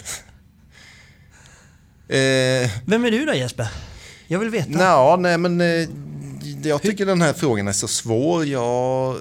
Eh, 2.07 2.69
Vem 2.85 3.05
är 3.05 3.11
du 3.11 3.25
då 3.25 3.33
Jesper? 3.33 3.67
Jag 4.27 4.39
vill 4.39 4.49
veta. 4.49 4.69
Nå, 4.69 5.15
nej 5.15 5.37
men 5.37 5.61
eh, 5.61 5.87
jag 6.69 6.81
tycker 6.81 7.05
den 7.05 7.21
här 7.21 7.33
frågan 7.33 7.67
är 7.67 7.71
så 7.71 7.87
svår. 7.87 8.45
Jag, 8.45 9.17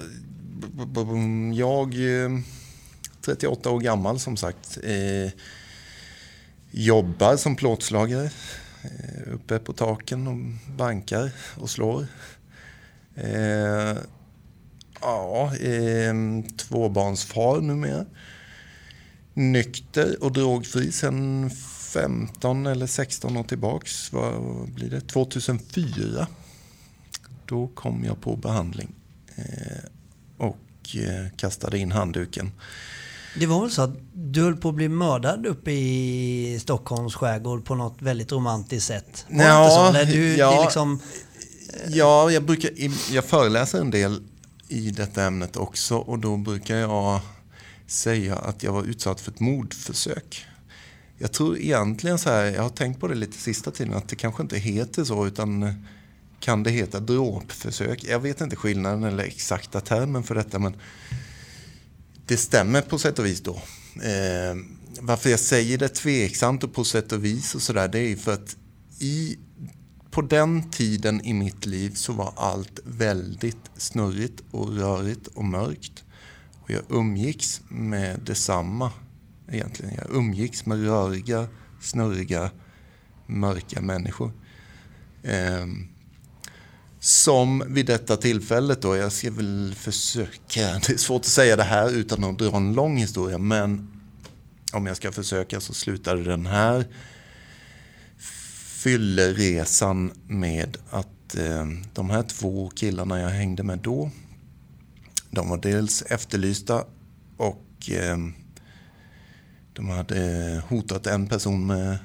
jag 1.55 1.95
eh, 2.25 2.31
38 3.23 3.71
år 3.71 3.81
gammal 3.81 4.19
som 4.19 4.37
sagt. 4.37 4.79
Eh, 4.83 5.33
jobbar 6.71 7.37
som 7.37 7.57
plåtslagare. 7.57 8.31
Eh, 8.83 9.35
uppe 9.35 9.59
på 9.59 9.73
taken 9.73 10.27
och 10.27 10.37
bankar 10.77 11.31
och 11.57 11.71
slår. 11.71 12.07
Eh, 13.15 13.97
ja, 15.01 15.57
eh, 15.57 16.15
tvåbarnsfar 16.57 17.61
numera. 17.61 18.07
Nykter 19.35 20.25
och 20.25 20.33
drogfri 20.33 20.93
sedan 20.93 21.51
15 21.93 22.67
eller 22.67 22.87
16 22.87 23.37
år 23.37 23.45
tillbaks. 23.45 24.13
Vad 24.13 24.69
blir 24.69 24.91
det? 24.91 25.01
2004. 25.01 26.27
Då 27.51 27.69
kom 27.69 28.05
jag 28.05 28.21
på 28.21 28.37
behandling. 28.37 28.95
Eh, 29.37 29.45
och 30.39 30.97
eh, 30.97 31.37
kastade 31.37 31.79
in 31.79 31.93
handduken. 31.93 32.53
Det 33.39 33.47
var 33.47 33.61
väl 33.61 33.71
så 33.71 33.83
att 33.83 33.97
du 34.13 34.43
höll 34.43 34.57
på 34.57 34.69
att 34.69 34.75
bli 34.75 34.89
mördad 34.89 35.47
uppe 35.47 35.71
i 35.71 36.59
Stockholms 36.63 37.15
skärgård 37.15 37.65
på 37.65 37.75
något 37.75 38.03
väldigt 38.03 38.33
romantiskt 38.33 38.87
sätt? 38.87 39.27
Var 39.29 39.39
det 39.39 39.45
Ja? 39.45 39.89
Eller 39.89 40.13
du, 40.13 40.37
ja. 40.37 40.57
det 40.57 40.63
liksom, 40.63 41.01
Ja, 41.89 42.31
jag, 42.31 42.43
brukar, 42.43 42.71
jag 43.13 43.25
föreläser 43.25 43.81
en 43.81 43.91
del 43.91 44.23
i 44.69 44.91
detta 44.91 45.25
ämnet 45.25 45.57
också 45.57 45.97
och 45.97 46.19
då 46.19 46.37
brukar 46.37 46.77
jag 46.77 47.21
säga 47.87 48.37
att 48.37 48.63
jag 48.63 48.73
var 48.73 48.85
utsatt 48.85 49.21
för 49.21 49.31
ett 49.31 49.41
mordförsök. 49.41 50.47
Jag 51.19 51.33
tror 51.33 51.59
egentligen 51.59 52.19
så 52.19 52.31
här, 52.31 52.45
jag 52.45 52.63
har 52.63 52.71
tänkt 52.71 53.01
på 53.01 53.09
det 53.09 53.15
lite 53.15 53.39
sista 53.39 53.71
tiden, 53.71 53.95
att 53.95 54.09
det 54.09 54.17
kanske 54.17 54.43
inte 54.43 54.59
heter 54.59 55.05
så 55.05 55.27
utan 55.27 55.75
kan 56.41 56.63
det 56.63 56.71
heta 56.71 57.01
dråpförsök? 57.01 58.05
Jag 58.05 58.21
vet 58.21 58.41
inte 58.41 58.57
skillnaden 58.57 59.05
eller 59.05 59.25
exakta 59.25 59.81
termen 59.81 60.23
för 60.23 60.35
detta 60.35 60.59
men 60.59 60.77
det 62.27 62.37
stämmer 62.37 62.83
på 62.83 62.99
sätt 62.99 63.19
och 63.19 63.27
vis 63.27 63.41
då. 63.41 63.55
Eh, 64.03 64.57
varför 65.01 65.31
jag 65.31 65.41
säger 65.41 65.79
det 65.79 65.89
tveksamt 65.89 66.65
och 66.65 66.75
på 66.75 66.85
sätt 66.85 67.13
och 67.13 67.25
vis 67.25 67.55
och 67.55 67.63
sådär 67.63 67.89
det 67.89 67.99
är 67.99 68.09
ju 68.09 68.17
för 68.17 68.35
att 68.35 68.57
i 68.99 69.39
på 70.11 70.23
den 70.23 70.71
tiden 70.71 71.25
i 71.25 71.33
mitt 71.33 71.67
liv 71.67 71.91
så 71.95 72.13
var 72.13 72.33
allt 72.37 72.81
väldigt 72.85 73.71
snurrigt 73.77 74.43
och 74.51 74.77
rörigt 74.77 75.27
och 75.27 75.45
mörkt. 75.45 76.05
Och 76.61 76.71
jag 76.71 76.83
umgicks 76.89 77.61
med 77.69 78.21
detsamma 78.25 78.93
egentligen. 79.51 79.95
Jag 79.95 80.17
umgicks 80.17 80.67
med 80.67 80.85
röriga, 80.85 81.49
snurriga, 81.81 82.51
mörka 83.27 83.81
människor. 83.81 84.33
Ehm, 85.23 85.89
som 87.01 87.65
vid 87.69 87.87
detta 87.87 88.17
tillfället 88.17 88.83
då, 88.83 88.97
jag 88.97 89.13
ska 89.13 89.31
väl 89.31 89.75
försöka, 89.77 90.61
det 90.87 90.91
är 90.91 90.97
svårt 90.97 91.21
att 91.21 91.27
säga 91.27 91.57
det 91.57 91.63
här 91.63 91.91
utan 91.91 92.25
att 92.25 92.39
dra 92.39 92.57
en 92.57 92.75
lång 92.75 92.97
historia, 92.97 93.39
men 93.39 93.91
om 94.73 94.87
jag 94.87 94.97
ska 94.97 95.13
försöka 95.13 95.61
så 95.61 95.75
slutade 95.75 96.25
den 96.25 96.47
här 96.47 96.85
fylleresan 98.83 100.13
med 100.27 100.77
att 100.91 101.35
eh, 101.35 101.67
de 101.95 102.11
här 102.11 102.23
två 102.23 102.71
killarna 102.71 103.21
jag 103.21 103.31
hängde 103.31 103.63
med 103.63 103.79
då, 103.79 104.11
de 105.31 105.49
var 105.49 105.59
dels 105.59 106.03
efterlysta 106.03 106.85
och 107.37 107.91
eh, 107.91 108.17
de 109.73 109.89
hade 109.89 110.63
hotat 110.69 111.07
en 111.07 111.27
person 111.27 111.67
med 111.67 111.99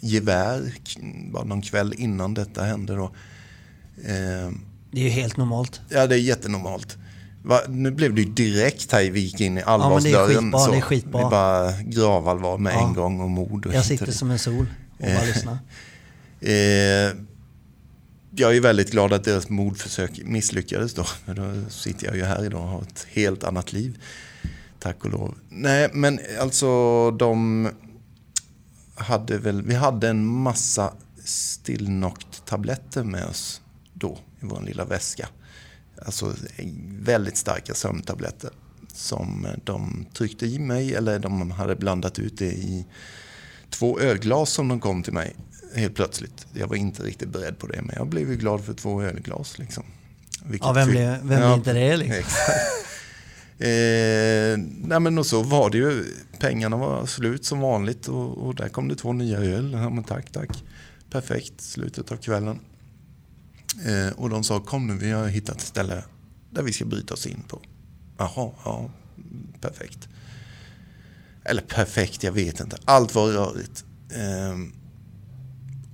gevär 0.00 0.74
bara 1.32 1.44
någon 1.44 1.62
kväll 1.62 1.94
innan 1.98 2.34
detta 2.34 2.62
hände. 2.62 2.94
Då. 2.94 3.14
Eh, 3.98 4.50
det 4.90 5.00
är 5.00 5.04
ju 5.04 5.08
helt 5.08 5.36
normalt. 5.36 5.80
Ja, 5.88 6.06
det 6.06 6.14
är 6.14 6.18
jättenormalt. 6.18 6.98
Va, 7.42 7.60
nu 7.68 7.90
blev 7.90 8.14
det 8.14 8.20
ju 8.20 8.28
direkt 8.28 8.92
här 8.92 9.10
vi 9.10 9.20
gick 9.20 9.40
in 9.40 9.58
i 9.58 9.62
allvarsdörren. 9.62 10.12
Ja, 10.12 10.26
det 10.26 10.34
är 10.34 10.40
skitbra. 10.40 10.58
Så 10.58 10.70
det 10.70 10.76
är 10.76 10.80
skitbra. 10.80 11.20
Det 11.20 11.26
är 11.26 11.30
bara 11.30 11.82
gravallvar 11.82 12.58
med 12.58 12.74
ja. 12.74 12.88
en 12.88 12.94
gång 12.94 13.20
och 13.20 13.30
mord. 13.30 13.66
Och 13.66 13.74
jag 13.74 13.84
sitter 13.84 14.12
som 14.12 14.30
en 14.30 14.38
sol 14.38 14.66
och 14.98 15.06
bara 15.06 15.24
lyssnar. 15.24 15.58
Eh, 16.40 17.12
jag 18.36 18.56
är 18.56 18.60
väldigt 18.60 18.90
glad 18.90 19.12
att 19.12 19.24
deras 19.24 19.48
mordförsök 19.48 20.20
misslyckades 20.24 20.94
då. 20.94 21.04
För 21.04 21.34
då 21.34 21.70
sitter 21.70 22.06
jag 22.06 22.16
ju 22.16 22.24
här 22.24 22.44
idag 22.44 22.60
och 22.60 22.68
har 22.68 22.82
ett 22.82 23.06
helt 23.10 23.44
annat 23.44 23.72
liv. 23.72 23.98
Tack 24.78 25.04
och 25.04 25.10
lov. 25.10 25.34
Nej, 25.48 25.90
men 25.92 26.20
alltså 26.40 27.10
de 27.10 27.68
hade 28.94 29.38
väl, 29.38 29.62
vi 29.62 29.74
hade 29.74 30.08
en 30.08 30.26
massa 30.26 30.92
Stillnoct-tabletter 31.24 33.04
med 33.04 33.24
oss 33.24 33.60
då 34.04 34.18
i 34.40 34.46
vår 34.46 34.60
lilla 34.60 34.84
väska. 34.84 35.28
Alltså 36.06 36.34
väldigt 36.98 37.36
starka 37.36 37.74
sömntabletter 37.74 38.50
som 38.92 39.46
de 39.64 40.06
tryckte 40.14 40.46
i 40.46 40.58
mig 40.58 40.94
eller 40.94 41.18
de 41.18 41.50
hade 41.50 41.76
blandat 41.76 42.18
ut 42.18 42.38
det 42.38 42.52
i 42.52 42.86
två 43.70 44.00
ölglas 44.00 44.50
som 44.50 44.68
de 44.68 44.80
kom 44.80 45.02
till 45.02 45.12
mig 45.12 45.36
helt 45.74 45.94
plötsligt. 45.94 46.46
Jag 46.52 46.66
var 46.66 46.76
inte 46.76 47.02
riktigt 47.02 47.28
beredd 47.28 47.58
på 47.58 47.66
det 47.66 47.82
men 47.82 47.94
jag 47.96 48.08
blev 48.08 48.30
ju 48.30 48.36
glad 48.36 48.64
för 48.64 48.74
två 48.74 49.02
ölglas. 49.02 49.58
Liksom. 49.58 49.84
ja, 50.60 50.72
vem 50.72 50.88
blir, 50.88 51.20
vem 51.22 51.42
ja, 51.42 51.54
inte 51.54 51.72
det 51.72 51.96
liksom? 51.96 52.24
Eh, 53.58 54.58
nej 54.58 55.00
men 55.00 55.18
och 55.18 55.26
så 55.26 55.42
var 55.42 55.70
det 55.70 55.78
ju. 55.78 56.04
Pengarna 56.38 56.76
var 56.76 57.06
slut 57.06 57.44
som 57.44 57.60
vanligt 57.60 58.08
och, 58.08 58.38
och 58.38 58.54
där 58.54 58.68
kom 58.68 58.88
det 58.88 58.96
två 58.96 59.12
nya 59.12 59.38
öl. 59.38 59.72
Ja, 59.72 59.90
men 59.90 60.04
tack, 60.04 60.32
tack. 60.32 60.64
Perfekt, 61.10 61.60
slutet 61.60 62.12
av 62.12 62.16
kvällen. 62.16 62.58
Eh, 63.86 64.12
och 64.16 64.30
de 64.30 64.44
sa 64.44 64.60
kom 64.60 64.86
nu, 64.86 64.94
vi 64.94 65.10
har 65.10 65.28
hittat 65.28 65.56
ett 65.56 65.62
ställe 65.62 66.04
där 66.50 66.62
vi 66.62 66.72
ska 66.72 66.84
bryta 66.84 67.14
oss 67.14 67.26
in 67.26 67.42
på. 67.48 67.60
Jaha, 68.18 68.50
ja, 68.64 68.90
perfekt. 69.60 70.08
Eller 71.44 71.62
perfekt, 71.62 72.22
jag 72.22 72.32
vet 72.32 72.60
inte. 72.60 72.76
Allt 72.84 73.14
var 73.14 73.28
rörigt. 73.28 73.84
Eh, 74.10 74.58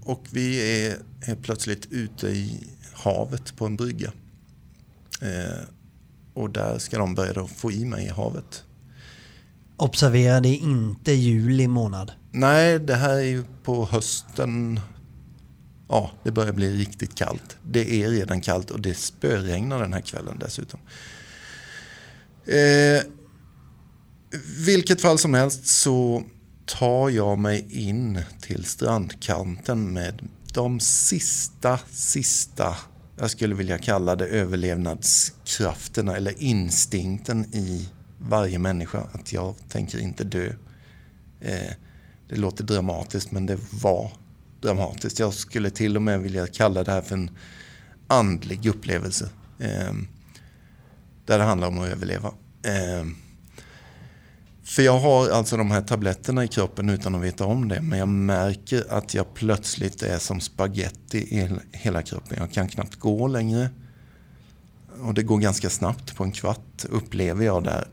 och 0.05 0.25
vi 0.31 0.81
är, 0.87 0.99
är 1.21 1.35
plötsligt 1.35 1.87
ute 1.91 2.29
i 2.29 2.69
havet 2.93 3.57
på 3.57 3.67
en 3.67 3.77
brygga. 3.77 4.13
Eh, 5.21 5.65
och 6.35 6.51
där 6.51 6.79
ska 6.79 6.99
de 6.99 7.15
börja 7.15 7.47
få 7.47 7.73
i 7.73 7.85
mig 7.85 8.07
i 8.07 8.09
havet. 8.09 8.65
Observera, 9.77 10.41
det 10.41 10.49
är 10.49 10.61
inte 10.63 11.13
juli 11.13 11.69
månad. 11.69 12.13
Nej, 12.33 12.79
det 12.79 12.95
här 12.95 13.15
är 13.15 13.21
ju 13.21 13.45
på 13.63 13.87
hösten. 13.87 14.81
Ja, 15.91 16.11
det 16.23 16.31
börjar 16.31 16.53
bli 16.53 16.77
riktigt 16.77 17.15
kallt. 17.15 17.57
Det 17.63 18.03
är 18.03 18.09
redan 18.09 18.41
kallt 18.41 18.71
och 18.71 18.81
det 18.81 18.95
spöregnar 18.95 19.81
den 19.81 19.93
här 19.93 20.01
kvällen 20.01 20.39
dessutom. 20.39 20.81
Eh, 22.47 23.03
vilket 24.67 25.01
fall 25.01 25.19
som 25.19 25.35
helst 25.35 25.67
så 25.67 26.25
tar 26.67 27.11
jag 27.11 27.39
mig 27.39 27.67
in 27.71 28.23
till 28.41 28.65
strandkanten 28.65 29.93
med 29.93 30.29
de 30.53 30.81
sista, 30.81 31.79
sista 31.91 32.77
jag 33.17 33.31
skulle 33.31 33.55
vilja 33.55 33.79
kalla 33.79 34.17
det 34.17 34.27
överlevnadskrafterna 34.27 36.17
eller 36.17 36.43
instinkten 36.43 37.55
i 37.55 37.89
varje 38.19 38.59
människa. 38.59 39.03
Att 39.13 39.33
jag 39.33 39.55
tänker 39.69 39.99
inte 39.99 40.25
dö. 40.25 40.53
Eh, 41.41 41.73
det 42.29 42.37
låter 42.37 42.65
dramatiskt 42.65 43.31
men 43.31 43.47
det 43.47 43.59
var 43.83 44.13
dramatiskt. 44.61 45.19
Jag 45.19 45.35
skulle 45.35 45.71
till 45.71 45.97
och 45.97 46.03
med 46.03 46.21
vilja 46.21 46.47
kalla 46.47 46.85
det 46.85 46.93
här 46.93 47.03
för 47.03 47.15
en 47.15 47.31
andlig 48.07 48.67
upplevelse. 48.67 49.29
Eh, 49.59 49.93
där 51.27 51.39
det 51.39 51.45
handlar 51.45 51.69
om 51.69 51.79
att 51.79 51.89
överleva. 51.89 52.29
Eh, 52.63 53.07
för 54.65 54.83
jag 54.83 54.99
har 54.99 55.31
alltså 55.31 55.57
de 55.57 55.71
här 55.71 55.83
tabletterna 55.83 56.45
i 56.45 56.49
kroppen 56.49 56.91
utan 56.91 57.15
att 57.15 57.21
veta 57.21 57.45
om 57.45 57.69
det. 57.69 57.81
Men 57.81 57.99
jag 57.99 58.09
märker 58.09 58.93
att 58.93 59.15
jag 59.15 59.35
plötsligt 59.35 60.03
är 60.03 60.19
som 60.19 60.41
spaghetti 60.41 61.19
i 61.19 61.59
hela 61.73 62.03
kroppen. 62.03 62.37
Jag 62.41 62.53
kan 62.53 62.69
knappt 62.69 62.97
gå 62.97 63.27
längre. 63.27 63.71
Och 65.01 65.15
det 65.15 65.23
går 65.23 65.39
ganska 65.39 65.71
snabbt. 65.71 66.17
På 66.17 66.25
en 66.25 66.33
kvart 66.33 66.85
upplever 66.89 67.45
jag 67.45 67.65
där 67.65 67.89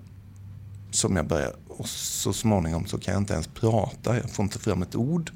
som 0.91 1.15
jag 1.15 1.27
börjar. 1.27 1.55
Och 1.67 1.89
så 1.89 2.33
småningom 2.33 2.85
så 2.85 2.97
kan 2.97 3.13
jag 3.13 3.21
inte 3.21 3.33
ens 3.33 3.47
prata. 3.47 4.15
Jag 4.15 4.29
får 4.29 4.43
inte 4.43 4.59
fram 4.59 4.81
ett 4.81 4.95
ord. 4.95 5.31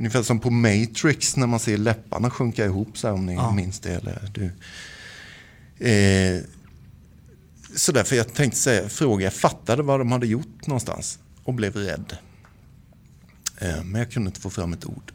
Ungefär 0.00 0.22
som 0.22 0.40
på 0.40 0.50
Matrix 0.50 1.36
när 1.36 1.46
man 1.46 1.60
ser 1.60 1.76
läpparna 1.76 2.30
sjunka 2.30 2.64
ihop 2.64 2.98
så 2.98 3.06
här, 3.06 3.14
om 3.14 3.26
ni 3.26 3.34
ja. 3.34 3.52
minns 3.52 3.80
det. 3.80 3.90
Eller 3.90 4.30
du. 4.34 4.44
Eh, 5.88 6.42
så 7.76 7.92
därför 7.92 8.16
jag 8.16 8.34
tänkte 8.34 8.58
säga, 8.58 8.88
fråga, 8.88 9.24
jag 9.24 9.32
fattade 9.32 9.82
vad 9.82 10.00
de 10.00 10.12
hade 10.12 10.26
gjort 10.26 10.66
någonstans 10.66 11.18
och 11.44 11.54
blev 11.54 11.76
rädd. 11.76 12.16
Eh, 13.58 13.84
men 13.84 13.98
jag 13.98 14.10
kunde 14.10 14.28
inte 14.28 14.40
få 14.40 14.50
fram 14.50 14.72
ett 14.72 14.86
ord. 14.86 15.12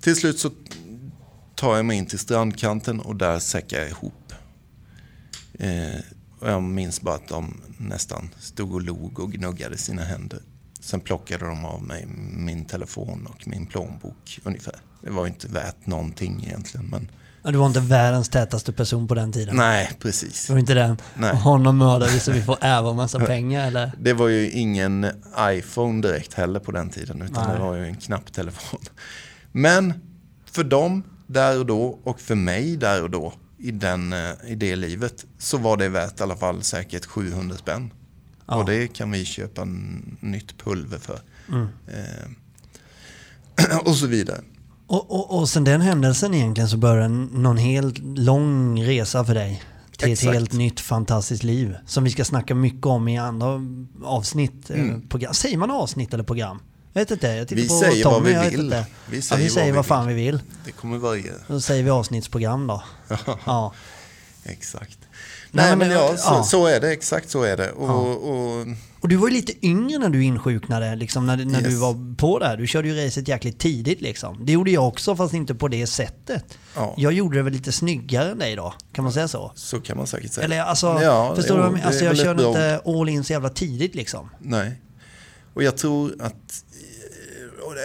Till 0.00 0.16
slut 0.16 0.38
så 0.38 0.50
tar 1.54 1.76
jag 1.76 1.84
mig 1.84 1.98
in 1.98 2.06
till 2.06 2.18
strandkanten 2.18 3.00
och 3.00 3.16
där 3.16 3.38
säckar 3.38 3.78
jag 3.78 3.88
ihop. 3.88 4.32
Eh, 5.54 6.00
och 6.38 6.50
jag 6.50 6.62
minns 6.62 7.00
bara 7.00 7.14
att 7.14 7.28
de 7.28 7.60
nästan 7.78 8.28
stod 8.38 8.74
och 8.74 8.82
log 8.82 9.18
och 9.18 9.32
gnuggade 9.32 9.78
sina 9.78 10.04
händer. 10.04 10.40
Sen 10.86 11.00
plockade 11.00 11.46
de 11.46 11.64
av 11.64 11.82
mig 11.82 12.06
min 12.36 12.64
telefon 12.64 13.26
och 13.26 13.48
min 13.48 13.66
plånbok 13.66 14.40
ungefär. 14.44 14.74
Det 15.02 15.10
var 15.10 15.26
inte 15.26 15.48
värt 15.48 15.86
någonting 15.86 16.44
egentligen. 16.46 16.86
Men 16.86 17.08
du 17.52 17.58
var 17.58 17.66
inte 17.66 17.80
världens 17.80 18.28
tätaste 18.28 18.72
person 18.72 19.08
på 19.08 19.14
den 19.14 19.32
tiden. 19.32 19.56
Nej, 19.56 19.90
precis. 20.00 20.46
Du 20.46 20.52
var 20.52 20.60
inte 20.60 20.74
den. 20.74 20.96
Nej. 21.14 21.36
Honom 21.36 21.78
mördar 21.78 22.06
vi 22.06 22.20
så 22.20 22.32
vi 22.32 22.42
får 22.42 22.58
ärva 22.60 22.92
massa 22.92 23.20
pengar 23.26 23.66
eller? 23.66 23.92
Det 24.00 24.12
var 24.12 24.28
ju 24.28 24.50
ingen 24.50 25.06
iPhone 25.40 26.02
direkt 26.02 26.34
heller 26.34 26.60
på 26.60 26.72
den 26.72 26.90
tiden. 26.90 27.22
Utan 27.22 27.44
Nej. 27.46 27.56
det 27.56 27.64
var 27.64 27.74
ju 27.74 27.84
en 27.84 27.96
knapptelefon. 27.96 28.80
Men 29.52 29.94
för 30.44 30.64
dem 30.64 31.02
där 31.26 31.58
och 31.58 31.66
då 31.66 31.98
och 32.04 32.20
för 32.20 32.34
mig 32.34 32.76
där 32.76 33.02
och 33.02 33.10
då 33.10 33.32
i, 33.58 33.70
den, 33.70 34.12
eh, 34.12 34.30
i 34.46 34.54
det 34.54 34.76
livet 34.76 35.24
så 35.38 35.58
var 35.58 35.76
det 35.76 35.88
värt 35.88 36.20
i 36.20 36.22
alla 36.22 36.36
fall 36.36 36.62
säkert 36.62 37.06
700 37.06 37.56
spänn. 37.56 37.90
Ja. 38.46 38.56
Och 38.56 38.66
det 38.66 38.88
kan 38.88 39.10
vi 39.10 39.24
köpa 39.24 39.64
nytt 40.20 40.58
pulver 40.58 40.98
för. 40.98 41.20
Mm. 41.48 41.68
Eh, 41.86 43.78
och 43.84 43.96
så 43.96 44.06
vidare. 44.06 44.40
Och, 44.86 45.10
och, 45.10 45.38
och 45.38 45.48
sen 45.48 45.64
den 45.64 45.80
händelsen 45.80 46.34
egentligen 46.34 46.68
så 46.68 46.76
började 46.76 47.08
någon 47.08 47.56
helt 47.56 47.98
lång 47.98 48.82
resa 48.82 49.24
för 49.24 49.34
dig. 49.34 49.62
Till 49.96 50.12
Exakt. 50.12 50.28
ett 50.28 50.34
helt 50.34 50.52
nytt 50.52 50.80
fantastiskt 50.80 51.42
liv. 51.42 51.76
Som 51.86 52.04
vi 52.04 52.10
ska 52.10 52.24
snacka 52.24 52.54
mycket 52.54 52.86
om 52.86 53.08
i 53.08 53.18
andra 53.18 53.60
avsnitt. 54.04 54.70
Eh, 54.70 54.80
mm. 54.80 55.08
Program. 55.08 55.34
Säger 55.34 55.56
man 55.56 55.70
avsnitt 55.70 56.14
eller 56.14 56.24
program? 56.24 56.58
Jag 56.92 57.00
vet 57.00 57.10
inte. 57.10 57.26
Jag 57.26 57.46
vi 57.50 57.68
säger 57.68 58.02
Tommy, 58.02 58.34
vad 58.34 58.44
vi 58.44 58.50
vill. 58.50 58.84
Vi 59.10 59.22
säger, 59.22 59.42
ja, 59.42 59.44
vi 59.44 59.50
säger 59.50 59.72
vad, 59.72 59.76
vad 59.76 59.86
fan 59.86 60.08
vi 60.08 60.14
vill. 60.14 60.40
Det 60.64 60.72
kommer 60.72 60.98
variera. 60.98 61.36
Då 61.48 61.60
säger 61.60 61.82
vi 61.82 61.90
avsnittsprogram 61.90 62.66
då. 62.66 62.82
ja. 63.44 63.72
Exakt. 64.44 64.98
Nej, 65.56 65.76
men, 65.76 65.88
men 65.88 65.90
ja, 65.90 66.16
så, 66.16 66.34
ja. 66.34 66.42
så, 66.42 66.66
är 66.66 66.80
det. 66.80 66.92
Exakt 66.92 67.30
så 67.30 67.42
är 67.42 67.56
det. 67.56 67.70
Och, 67.70 67.88
ja. 67.88 67.92
och, 67.92 68.66
och, 69.00 69.08
du 69.08 69.16
var 69.16 69.28
ju 69.28 69.34
lite 69.34 69.66
yngre 69.66 69.98
när 69.98 70.08
du 70.08 70.24
insjuknade, 70.24 70.96
liksom, 70.96 71.26
när, 71.26 71.36
när 71.36 71.60
yes. 71.60 71.68
du 71.68 71.76
var 71.76 72.16
på 72.16 72.38
det 72.38 72.46
här. 72.46 72.56
Du 72.56 72.66
körde 72.66 72.88
ju 72.88 73.06
racet 73.06 73.28
jäkligt 73.28 73.58
tidigt. 73.58 74.00
Liksom. 74.00 74.46
Det 74.46 74.52
gjorde 74.52 74.70
jag 74.70 74.88
också, 74.88 75.16
fast 75.16 75.34
inte 75.34 75.54
på 75.54 75.68
det 75.68 75.86
sättet. 75.86 76.58
Ja. 76.74 76.94
Jag 76.96 77.12
gjorde 77.12 77.38
det 77.38 77.42
väl 77.42 77.52
lite 77.52 77.72
snyggare 77.72 78.30
än 78.30 78.38
dig 78.38 78.56
då? 78.56 78.74
Kan 78.92 79.04
man 79.04 79.12
säga 79.12 79.28
så? 79.28 79.52
Så 79.54 79.80
kan 79.80 79.96
man 79.96 80.06
säkert 80.06 80.32
säga. 80.32 80.44
Eller 80.44 80.60
alltså, 80.60 80.86
ja, 81.02 81.34
förstår 81.36 81.66
jo, 81.66 81.76
du? 81.76 81.82
Alltså, 81.82 82.04
jag 82.04 82.16
körde 82.16 82.44
inte 82.44 82.80
all 82.84 83.08
in 83.08 83.24
så 83.24 83.32
jävla 83.32 83.48
tidigt 83.48 83.94
liksom. 83.94 84.30
Nej. 84.38 84.80
Och 85.54 85.62
jag 85.62 85.76
tror 85.76 86.14
att, 86.20 86.64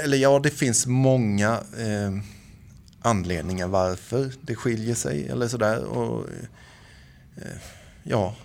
eller 0.04 0.18
ja, 0.18 0.40
det 0.40 0.50
finns 0.50 0.88
många 0.88 1.52
eh, 1.78 2.24
anledningar 3.02 3.68
varför 3.68 4.32
det 4.42 4.56
skiljer 4.56 4.96
sig 4.96 5.28
eller 5.28 5.48
sådär. 5.48 5.84
Och, 5.84 6.20
Eh, 6.20 6.48
ja, 8.04 8.36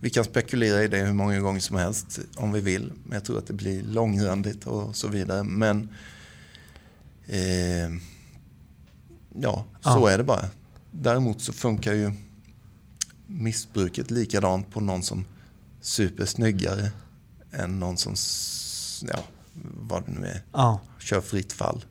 vi 0.00 0.10
kan 0.10 0.24
spekulera 0.24 0.82
i 0.82 0.88
det 0.88 0.98
hur 0.98 1.12
många 1.12 1.40
gånger 1.40 1.60
som 1.60 1.76
helst 1.76 2.18
om 2.36 2.52
vi 2.52 2.60
vill. 2.60 2.92
Men 3.04 3.12
jag 3.12 3.24
tror 3.24 3.38
att 3.38 3.46
det 3.46 3.52
blir 3.52 3.82
långrandigt 3.82 4.66
och 4.66 4.96
så 4.96 5.08
vidare. 5.08 5.42
Men 5.42 5.88
eh, 7.26 7.90
ja, 9.34 9.64
så 9.80 9.90
ja. 9.90 10.10
är 10.10 10.18
det 10.18 10.24
bara. 10.24 10.44
Däremot 10.90 11.40
så 11.40 11.52
funkar 11.52 11.92
ju 11.92 12.12
missbruket 13.26 14.10
likadant 14.10 14.70
på 14.70 14.80
någon 14.80 15.02
som 15.02 15.24
super 15.80 16.26
snyggare 16.26 16.90
än 17.52 17.80
någon 17.80 17.96
som, 17.96 18.14
ja, 19.08 19.18
vad 19.62 20.06
det 20.06 20.12
nu 20.12 20.26
är, 20.26 20.42
ja. 20.52 20.80
kör 20.98 21.20
fritt 21.20 21.52
fall. 21.52 21.84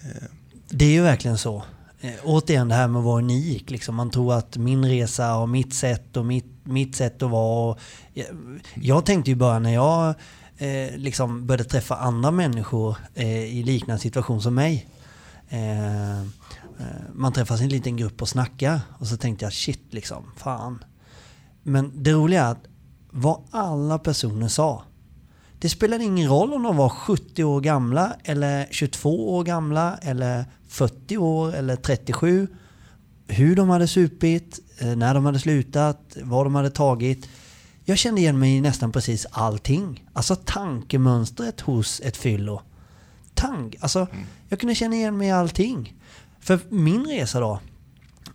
Eh. 0.00 0.28
Det 0.68 0.84
är 0.84 0.90
ju 0.90 1.02
verkligen 1.02 1.38
så. 1.38 1.64
Eh, 2.04 2.14
återigen 2.24 2.68
det 2.68 2.74
här 2.74 2.88
med 2.88 2.98
att 2.98 3.04
vara 3.04 3.18
unik. 3.18 3.70
Liksom. 3.70 3.94
Man 3.94 4.10
tror 4.10 4.34
att 4.34 4.56
min 4.56 4.84
resa 4.84 5.36
och 5.36 5.48
mitt 5.48 5.74
sätt 5.74 6.16
och 6.16 6.26
mitt, 6.26 6.46
mitt 6.62 6.96
sätt 6.96 7.22
att 7.22 7.30
vara. 7.30 7.70
Och, 7.70 7.78
jag, 8.12 8.26
jag 8.74 9.06
tänkte 9.06 9.30
ju 9.30 9.36
bara 9.36 9.58
när 9.58 9.74
jag 9.74 10.14
eh, 10.56 10.96
liksom 10.96 11.46
började 11.46 11.64
träffa 11.64 11.96
andra 11.96 12.30
människor 12.30 12.96
eh, 13.14 13.44
i 13.44 13.62
liknande 13.62 14.02
situation 14.02 14.42
som 14.42 14.54
mig. 14.54 14.88
Eh, 15.48 16.20
eh, 16.20 16.26
man 17.12 17.32
träffas 17.32 17.60
i 17.60 17.64
en 17.64 17.70
liten 17.70 17.96
grupp 17.96 18.22
och 18.22 18.28
snackar 18.28 18.80
och 18.98 19.06
så 19.06 19.16
tänkte 19.16 19.44
jag 19.44 19.52
shit 19.52 19.82
liksom, 19.90 20.24
fan. 20.36 20.84
Men 21.62 22.02
det 22.02 22.12
roliga 22.12 22.44
är 22.44 22.50
att 22.50 22.64
vad 23.10 23.40
alla 23.50 23.98
personer 23.98 24.48
sa. 24.48 24.82
Det 25.58 25.68
spelade 25.68 26.04
ingen 26.04 26.28
roll 26.28 26.52
om 26.52 26.62
de 26.62 26.76
var 26.76 26.88
70 26.88 27.44
år 27.44 27.60
gamla 27.60 28.16
eller 28.24 28.66
22 28.70 29.36
år 29.36 29.44
gamla 29.44 29.98
eller 30.02 30.44
40 30.68 31.16
år 31.16 31.54
eller 31.54 31.76
37. 31.76 32.48
Hur 33.26 33.56
de 33.56 33.68
hade 33.68 33.88
supit, 33.88 34.60
eh, 34.78 34.96
när 34.96 35.14
de 35.14 35.26
hade 35.26 35.38
slutat, 35.38 36.16
vad 36.22 36.46
de 36.46 36.54
hade 36.54 36.70
tagit. 36.70 37.28
Jag 37.84 37.98
kände 37.98 38.20
igen 38.20 38.38
mig 38.38 38.56
i 38.56 38.60
nästan 38.60 38.92
precis 38.92 39.26
allting. 39.30 40.04
Alltså 40.12 40.36
tankemönstret 40.36 41.60
hos 41.60 42.00
ett 42.00 42.16
fyllo. 42.16 42.60
Tank, 43.34 43.76
alltså, 43.80 43.98
mm. 43.98 44.24
Jag 44.48 44.60
kunde 44.60 44.74
känna 44.74 44.96
igen 44.96 45.16
mig 45.16 45.28
i 45.28 45.30
allting. 45.30 45.94
För 46.40 46.60
min 46.68 47.06
resa 47.06 47.40
då, 47.40 47.60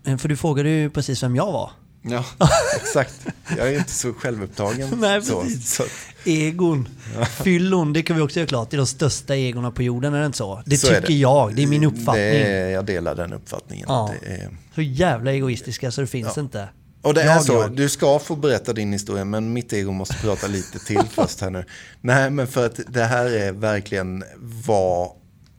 eh, 0.03 0.17
för 0.17 0.29
du 0.29 0.37
frågade 0.37 0.69
ju 0.69 0.89
precis 0.89 1.23
vem 1.23 1.35
jag 1.35 1.51
var. 1.51 1.71
Ja, 2.01 2.25
exakt. 2.75 3.27
Jag 3.57 3.67
är 3.67 3.77
inte 3.77 3.91
så 3.91 4.13
självupptagen. 4.13 4.89
Nej, 4.97 5.19
precis. 5.19 5.75
Så, 5.75 5.83
så. 5.83 5.89
Egon, 6.29 6.89
ja. 7.15 7.25
fyllon, 7.25 7.93
det 7.93 8.01
kan 8.01 8.15
vi 8.15 8.21
också 8.21 8.39
göra 8.39 8.47
klart. 8.47 8.69
Det 8.69 8.75
är 8.75 8.77
de 8.77 8.87
största 8.87 9.35
egorna 9.35 9.71
på 9.71 9.83
jorden, 9.83 10.13
är 10.13 10.19
det 10.19 10.25
inte 10.25 10.37
så? 10.37 10.63
Det 10.65 10.77
så 10.77 10.87
tycker 10.87 11.01
det. 11.01 11.13
jag, 11.13 11.55
det 11.55 11.63
är 11.63 11.67
min 11.67 11.83
uppfattning. 11.83 12.23
Det, 12.23 12.69
jag 12.69 12.85
delar 12.85 13.15
den 13.15 13.33
uppfattningen. 13.33 13.85
Ja. 13.89 14.13
Är... 14.23 14.49
Så 14.75 14.81
jävla 14.81 15.31
egoistiska 15.31 15.91
så 15.91 16.01
det 16.01 16.07
finns 16.07 16.33
ja. 16.35 16.41
inte. 16.41 16.69
Och 17.01 17.13
det 17.13 17.21
är 17.21 17.25
jag, 17.25 17.43
så, 17.43 17.53
jag. 17.53 17.75
du 17.75 17.89
ska 17.89 18.19
få 18.19 18.35
berätta 18.35 18.73
din 18.73 18.93
historia, 18.93 19.25
men 19.25 19.53
mitt 19.53 19.73
ego 19.73 19.91
måste 19.91 20.15
prata 20.15 20.47
lite 20.47 20.79
till 20.79 21.01
först 21.11 21.41
här 21.41 21.49
nu. 21.49 21.65
Nej, 22.01 22.29
men 22.29 22.47
för 22.47 22.65
att 22.65 22.79
det 22.87 23.03
här 23.03 23.25
är 23.25 23.51
verkligen 23.51 24.23
vad, 24.65 25.09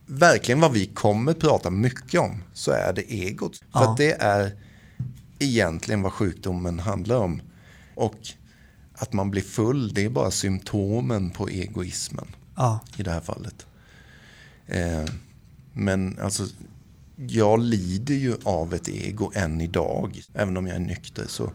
verkligen 0.07 0.61
vad 0.61 0.73
vi 0.73 0.87
kommer 0.87 1.33
prata 1.33 1.71
mycket 1.71 2.21
om, 2.21 2.43
så 2.55 2.71
är 2.73 2.93
det 2.93 3.03
egot. 3.13 3.61
För 3.73 3.85
att 3.85 3.97
det 3.97 4.13
är 4.13 4.53
egentligen 5.41 6.03
vad 6.03 6.13
sjukdomen 6.13 6.79
handlar 6.79 7.17
om. 7.17 7.43
Och 7.95 8.17
att 8.93 9.13
man 9.13 9.31
blir 9.31 9.43
full, 9.43 9.95
det 9.95 10.05
är 10.05 10.11
bara 10.11 10.31
symptomen 10.31 11.31
på 11.31 11.49
egoismen 11.49 12.27
ja. 12.57 12.81
i 12.97 13.03
det 13.03 13.11
här 13.11 13.21
fallet. 13.21 13.67
Eh, 14.67 15.05
men 15.73 16.19
alltså, 16.19 16.47
jag 17.17 17.61
lider 17.61 18.15
ju 18.15 18.37
av 18.43 18.75
ett 18.75 18.89
ego 18.89 19.33
än 19.35 19.61
idag. 19.61 20.23
Även 20.35 20.57
om 20.57 20.67
jag 20.67 20.77
är 20.77 20.81
nykter 20.81 21.25
så 21.29 21.53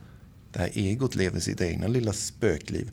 det 0.52 0.60
här 0.60 0.70
egot 0.74 1.16
lever 1.16 1.40
sitt 1.40 1.62
egna 1.62 1.88
lilla 1.88 2.14
spökliv. 2.14 2.92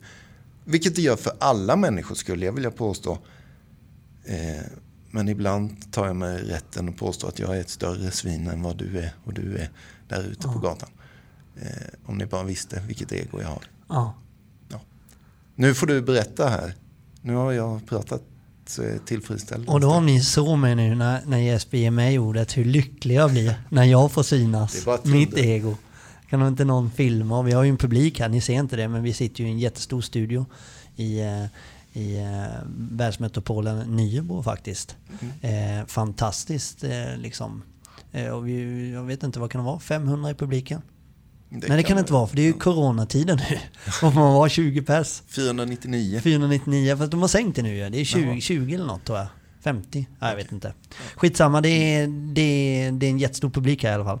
Vilket 0.65 0.95
det 0.95 1.01
gör 1.01 1.15
för 1.15 1.33
alla 1.39 1.75
människor 1.75 2.15
skulle 2.15 2.45
jag 2.45 2.53
vilja 2.53 2.71
påstå. 2.71 3.17
Eh, 4.25 4.63
men 5.11 5.29
ibland 5.29 5.91
tar 5.91 6.07
jag 6.07 6.15
mig 6.15 6.43
rätten 6.43 6.89
att 6.89 6.97
påstå 6.97 7.27
att 7.27 7.39
jag 7.39 7.57
är 7.57 7.61
ett 7.61 7.69
större 7.69 8.11
svin 8.11 8.47
än 8.47 8.61
vad 8.61 8.77
du 8.77 8.99
är 8.99 9.13
och 9.23 9.33
du 9.33 9.57
är 9.57 9.69
där 10.15 10.23
ute 10.23 10.47
ja. 10.47 10.53
på 10.53 10.59
gatan. 10.59 10.89
Eh, 11.61 11.67
om 12.05 12.17
ni 12.17 12.25
bara 12.25 12.43
visste 12.43 12.81
vilket 12.87 13.11
ego 13.11 13.41
jag 13.41 13.47
har. 13.47 13.63
Ja. 13.87 14.13
ja. 14.69 14.81
Nu 15.55 15.73
får 15.73 15.87
du 15.87 16.01
berätta 16.01 16.49
här. 16.49 16.75
Nu 17.21 17.35
har 17.35 17.51
jag 17.51 17.87
pratat 17.87 18.21
tillfredsställd. 19.05 19.69
Och 19.69 19.79
då 19.79 20.19
så 20.21 20.55
med 20.55 20.77
nu 20.77 20.95
när, 20.95 21.21
när 21.25 21.37
Jesper 21.37 21.77
ger 21.77 21.91
mig 21.91 22.19
ordet 22.19 22.57
hur 22.57 22.65
lycklig 22.65 23.15
jag 23.15 23.31
blir 23.31 23.55
när 23.69 23.83
jag 23.83 24.11
får 24.11 24.23
synas. 24.23 24.87
Mitt 25.03 25.37
ego. 25.37 25.75
Kan 26.29 26.47
inte 26.47 26.65
någon 26.65 26.91
filma? 26.91 27.41
Vi 27.41 27.51
har 27.51 27.63
ju 27.63 27.69
en 27.69 27.77
publik 27.77 28.19
här, 28.19 28.29
ni 28.29 28.41
ser 28.41 28.53
inte 28.53 28.75
det, 28.75 28.87
men 28.87 29.03
vi 29.03 29.13
sitter 29.13 29.43
ju 29.43 29.49
i 29.49 29.51
en 29.51 29.59
jättestor 29.59 30.01
studio 30.01 30.45
i, 30.95 31.19
eh, 31.19 31.45
i 31.93 32.17
eh, 32.17 32.61
världsmetropolen 32.75 33.95
Nybro 33.95 34.43
faktiskt. 34.43 34.95
Mm. 35.41 35.79
Eh, 35.79 35.85
fantastiskt 35.85 36.83
eh, 36.83 37.17
liksom. 37.17 37.61
Eh, 38.13 38.27
och 38.27 38.47
vi, 38.47 38.91
jag 38.91 39.03
vet 39.03 39.23
inte, 39.23 39.39
vad 39.39 39.51
kan 39.51 39.61
det 39.61 39.65
vara? 39.65 39.79
500 39.79 40.31
i 40.31 40.33
publiken? 40.33 40.81
Det 41.49 41.67
Nej 41.67 41.77
det 41.77 41.83
kan 41.83 41.97
det 41.97 41.99
inte 41.99 42.13
vara 42.13 42.27
för 42.27 42.35
det 42.35 42.41
är 42.41 42.45
ju 42.45 42.53
coronatiden 42.53 43.39
nu. 43.49 43.57
Om 44.07 44.15
man 44.15 44.33
var 44.33 44.49
20 44.49 44.81
pers. 44.81 45.21
499. 45.27 46.19
499 46.23 46.97
fast 46.97 47.11
de 47.11 47.21
har 47.21 47.27
sänkt 47.27 47.55
det 47.55 47.61
nu 47.61 47.77
ja. 47.77 47.89
Det 47.89 47.99
är 47.99 48.05
20, 48.05 48.41
20 48.41 48.75
eller 48.75 48.85
något 48.85 49.05
tror 49.05 49.17
jag. 49.17 49.27
50? 49.63 50.07
Nej, 50.19 50.29
jag 50.29 50.35
vet 50.35 50.51
inte. 50.51 50.73
Skitsamma, 51.15 51.61
det 51.61 51.69
är, 51.69 52.07
det, 52.33 52.41
är, 52.41 52.91
det 52.91 53.05
är 53.05 53.09
en 53.09 53.19
jättestor 53.19 53.49
publik 53.49 53.83
här 53.83 53.91
i 53.91 53.93
alla 53.93 54.05
fall. 54.05 54.19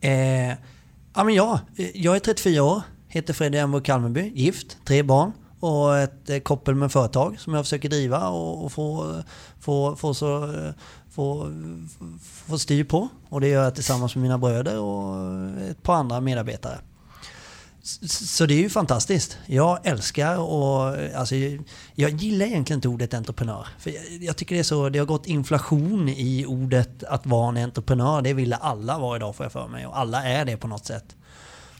Eh, 0.00 0.12
ja 1.14 1.24
men 1.24 1.34
ja, 1.34 1.60
jag 1.94 2.16
är 2.16 2.20
34 2.20 2.62
år. 2.62 2.82
Heter 3.08 3.34
Fredrik 3.34 3.60
Embo 3.60 3.80
Kalmerby. 3.80 4.32
Gift, 4.34 4.78
tre 4.84 5.02
barn 5.02 5.32
och 5.62 5.98
ett 5.98 6.30
eh, 6.30 6.38
koppel 6.38 6.74
med 6.74 6.92
företag 6.92 7.40
som 7.40 7.54
jag 7.54 7.64
försöker 7.64 7.88
driva 7.88 8.28
och 8.28 8.72
få, 8.72 9.14
få, 9.60 9.96
få 9.96 10.14
så 10.14 10.44
eh, 10.44 10.72
få, 11.10 11.52
få 12.46 12.58
styr 12.58 12.84
på. 12.84 13.08
Och 13.28 13.40
det 13.40 13.48
gör 13.48 13.64
jag 13.64 13.74
tillsammans 13.74 14.14
med 14.14 14.22
mina 14.22 14.38
bröder 14.38 14.78
och 14.78 15.60
ett 15.70 15.82
par 15.82 15.94
andra 15.94 16.20
medarbetare. 16.20 16.78
Så 17.82 18.46
det 18.46 18.54
är 18.54 18.58
ju 18.58 18.68
fantastiskt. 18.68 19.38
Jag 19.46 19.86
älskar 19.86 20.38
och 20.38 20.96
eh, 20.98 21.20
alltså, 21.20 21.34
jag 21.94 22.10
gillar 22.10 22.46
egentligen 22.46 22.78
inte 22.78 22.88
ordet 22.88 23.14
entreprenör. 23.14 23.66
För 23.78 23.90
jag, 23.90 24.22
jag, 24.22 24.36
tycker 24.36 24.54
det 24.54 24.60
är 24.60 24.62
så, 24.64 24.88
det 24.88 24.98
har 24.98 25.06
gått 25.06 25.26
inflation 25.26 26.08
i 26.08 26.46
ordet 26.46 27.04
att 27.04 27.26
vara 27.26 27.48
en 27.48 27.64
entreprenör. 27.64 28.22
Det 28.22 28.32
vill 28.32 28.52
alla 28.52 28.98
vara 28.98 29.16
idag 29.16 29.36
får 29.36 29.44
jag 29.44 29.52
för 29.52 29.68
mig 29.68 29.86
och 29.86 29.98
alla 29.98 30.24
är 30.24 30.44
det 30.44 30.56
på 30.56 30.68
något 30.68 30.86
sätt. 30.86 31.16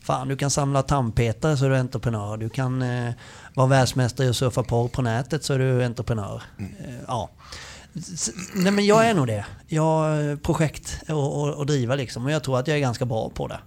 Fan, 0.02 0.28
du 0.28 0.36
kan 0.36 0.50
samla 0.50 0.82
tandpetare 0.82 1.56
så 1.56 1.64
är 1.64 1.70
du 1.70 1.76
entreprenör. 1.76 2.36
Du 2.36 2.48
kan 2.48 2.82
eh, 2.82 3.12
vara 3.54 3.66
världsmästare 3.66 4.26
i 4.26 4.30
att 4.30 4.36
surfa 4.36 4.62
porr 4.62 4.88
på 4.88 5.02
nätet 5.02 5.44
så 5.44 5.54
är 5.54 5.58
du 5.58 5.84
entreprenör. 5.84 6.42
Mm. 6.58 6.72
Eh, 6.84 6.94
ja. 7.06 7.30
Nej 8.54 8.72
men 8.72 8.86
jag 8.86 9.06
är 9.06 9.14
nog 9.14 9.26
det. 9.26 9.46
Jag 9.66 9.82
har 9.82 10.36
projekt 10.36 11.00
att 11.58 11.66
driva 11.66 11.94
liksom 11.94 12.24
och 12.24 12.30
jag 12.30 12.44
tror 12.44 12.58
att 12.58 12.68
jag 12.68 12.76
är 12.76 12.80
ganska 12.80 13.04
bra 13.04 13.30
på 13.30 13.48
det. 13.48 13.58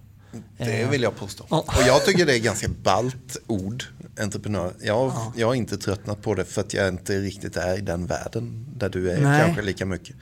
Det 0.58 0.84
vill 0.90 1.02
jag 1.02 1.16
påstå. 1.16 1.44
Och 1.48 1.82
jag 1.86 2.04
tycker 2.04 2.26
det 2.26 2.36
är 2.36 2.38
ganska 2.38 2.68
balt 2.68 3.36
ord, 3.46 3.84
entreprenör. 4.20 4.72
Jag, 4.80 5.06
ja. 5.06 5.32
jag 5.36 5.46
har 5.46 5.54
inte 5.54 5.76
tröttnat 5.76 6.22
på 6.22 6.34
det 6.34 6.44
för 6.44 6.60
att 6.60 6.74
jag 6.74 6.88
inte 6.88 7.18
riktigt 7.18 7.56
är 7.56 7.78
i 7.78 7.80
den 7.80 8.06
världen 8.06 8.66
där 8.76 8.88
du 8.88 9.10
är 9.10 9.20
Nej. 9.20 9.44
kanske 9.44 9.62
lika 9.62 9.86
mycket. 9.86 10.16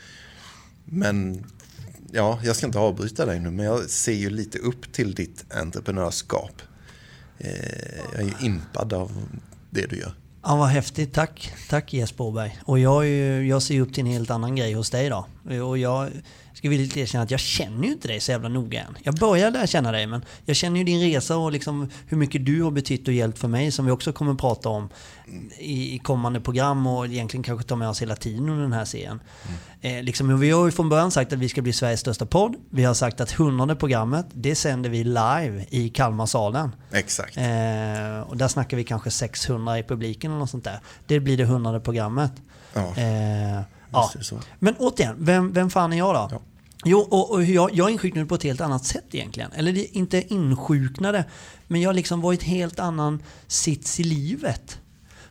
Men 0.85 1.45
ja, 2.15 2.39
jag 2.45 2.57
ska 2.57 2.67
inte 2.67 2.79
avbryta 2.79 3.27
dig 3.27 3.41
nu, 3.41 3.51
men 3.51 3.67
jag 3.67 3.91
ser 3.91 4.13
ju 4.13 4.31
lite 4.31 4.59
upp 4.59 4.93
till 4.93 5.15
ditt 5.15 5.45
entreprenörskap. 5.55 6.63
Eh, 7.39 7.51
jag 8.13 8.23
är 8.23 8.27
ju 8.27 8.47
impad 8.47 8.93
av 8.93 9.11
det 9.71 9.87
du 9.87 9.97
gör. 9.97 10.15
Ja, 10.43 10.57
vad 10.57 10.69
häftigt. 10.69 11.15
Tack. 11.15 11.53
Tack 11.69 11.93
Jesper 11.93 12.25
Åberg. 12.25 12.59
Och 12.65 12.79
jag, 12.79 13.09
jag 13.47 13.63
ser 13.63 13.81
upp 13.81 13.95
till 13.95 14.01
en 14.01 14.13
helt 14.13 14.31
annan 14.31 14.57
grej 14.57 14.73
hos 14.73 14.91
dig 14.91 15.09
då. 15.09 15.27
Och 15.65 15.79
jag 15.79 16.11
ska 16.55 16.69
villigt 16.69 16.97
erkänna 16.97 17.25
att 17.25 17.31
jag 17.31 17.41
känner 17.41 17.87
ju 17.87 17.93
inte 17.93 18.09
dig 18.09 18.21
så 18.21 18.31
jävla 18.31 18.49
noga 18.49 18.83
än. 18.83 18.97
Jag 19.03 19.15
börjar 19.15 19.51
lära 19.51 19.67
känna 19.67 19.93
dig, 19.93 20.07
men 20.07 20.25
jag 20.45 20.57
känner 20.57 20.79
ju 20.79 20.85
din 20.85 21.01
resa 21.01 21.37
och 21.37 21.53
liksom 21.53 21.91
hur 22.07 22.17
mycket 22.17 22.47
du 22.47 22.63
har 22.63 22.71
betytt 22.71 23.09
och 23.09 23.15
hjälpt 23.15 23.39
för 23.39 23.49
mig 23.49 23.73
som 23.73 23.87
vi 23.87 23.93
också 23.93 24.13
kommer 24.13 24.33
att 24.33 24.39
prata 24.39 24.69
om 24.69 24.89
i, 25.59 25.95
i 25.95 25.99
kommande 25.99 26.41
program 26.41 26.87
och 26.87 27.07
egentligen 27.07 27.43
kanske 27.43 27.69
ta 27.69 27.77
med 27.77 27.89
oss 27.89 28.03
hela 28.03 28.17
tiden 28.17 28.49
under 28.49 28.63
den 28.63 28.73
här 28.73 28.85
serien. 28.85 29.21
Mm. 29.81 29.99
Eh, 29.99 30.03
liksom, 30.03 30.41
vi 30.41 30.51
har 30.51 30.65
ju 30.65 30.73
från 30.73 30.89
början 30.89 31.11
sagt 31.11 31.33
att 31.33 31.39
vi 31.39 31.49
ska 31.49 31.63
bli 31.63 31.73
Sveriges 31.73 32.01
största 32.01 32.27
podd. 32.27 32.57
Vi 32.71 32.85
har 32.85 32.95
sagt 32.95 33.21
att 33.21 33.33
hundrade 33.33 33.77
programmet, 33.77 34.27
det 34.33 34.55
sänder 34.55 34.91
vi 34.91 35.05
live 35.05 35.67
i 35.71 35.89
Kalmarsalen. 35.89 36.75
Exakt. 36.93 37.37
Eh, 37.37 38.21
och 38.27 38.37
där 38.37 38.49
snackar 38.49 38.77
vi 38.77 38.85
kanske 38.85 39.11
600 39.11 39.79
i 39.79 39.83
publiken 39.83 40.31
eller 40.31 40.39
något 40.41 40.51
sånt 40.51 40.65
där. 40.65 40.81
Det 41.07 41.21
blir 41.21 41.37
det 41.37 41.45
hundrade 41.45 41.81
programmet. 41.81 42.33
Ja. 42.75 42.97
Eh, 42.97 43.61
ja. 43.95 44.39
Men 44.59 44.75
återigen, 44.79 45.17
vem, 45.19 45.53
vem 45.53 45.71
fan 45.71 45.93
är 45.93 45.97
jag 45.99 46.15
då? 46.15 46.29
Ja. 46.31 46.41
Jo, 46.85 46.99
och, 46.99 47.31
och 47.31 47.45
jag, 47.45 47.71
jag 47.73 47.91
insjuknade 47.91 48.27
på 48.27 48.35
ett 48.35 48.43
helt 48.43 48.61
annat 48.61 48.85
sätt 48.85 49.05
egentligen. 49.11 49.53
Eller 49.53 49.97
inte 49.97 50.35
insjuknade, 50.35 51.25
men 51.67 51.81
jag 51.81 51.95
liksom 51.95 52.21
var 52.21 52.33
i 52.33 52.37
ett 52.37 52.43
helt 52.43 52.81
annan 52.81 53.23
sits 53.47 54.01
i 54.01 54.05
livet. 54.05 54.79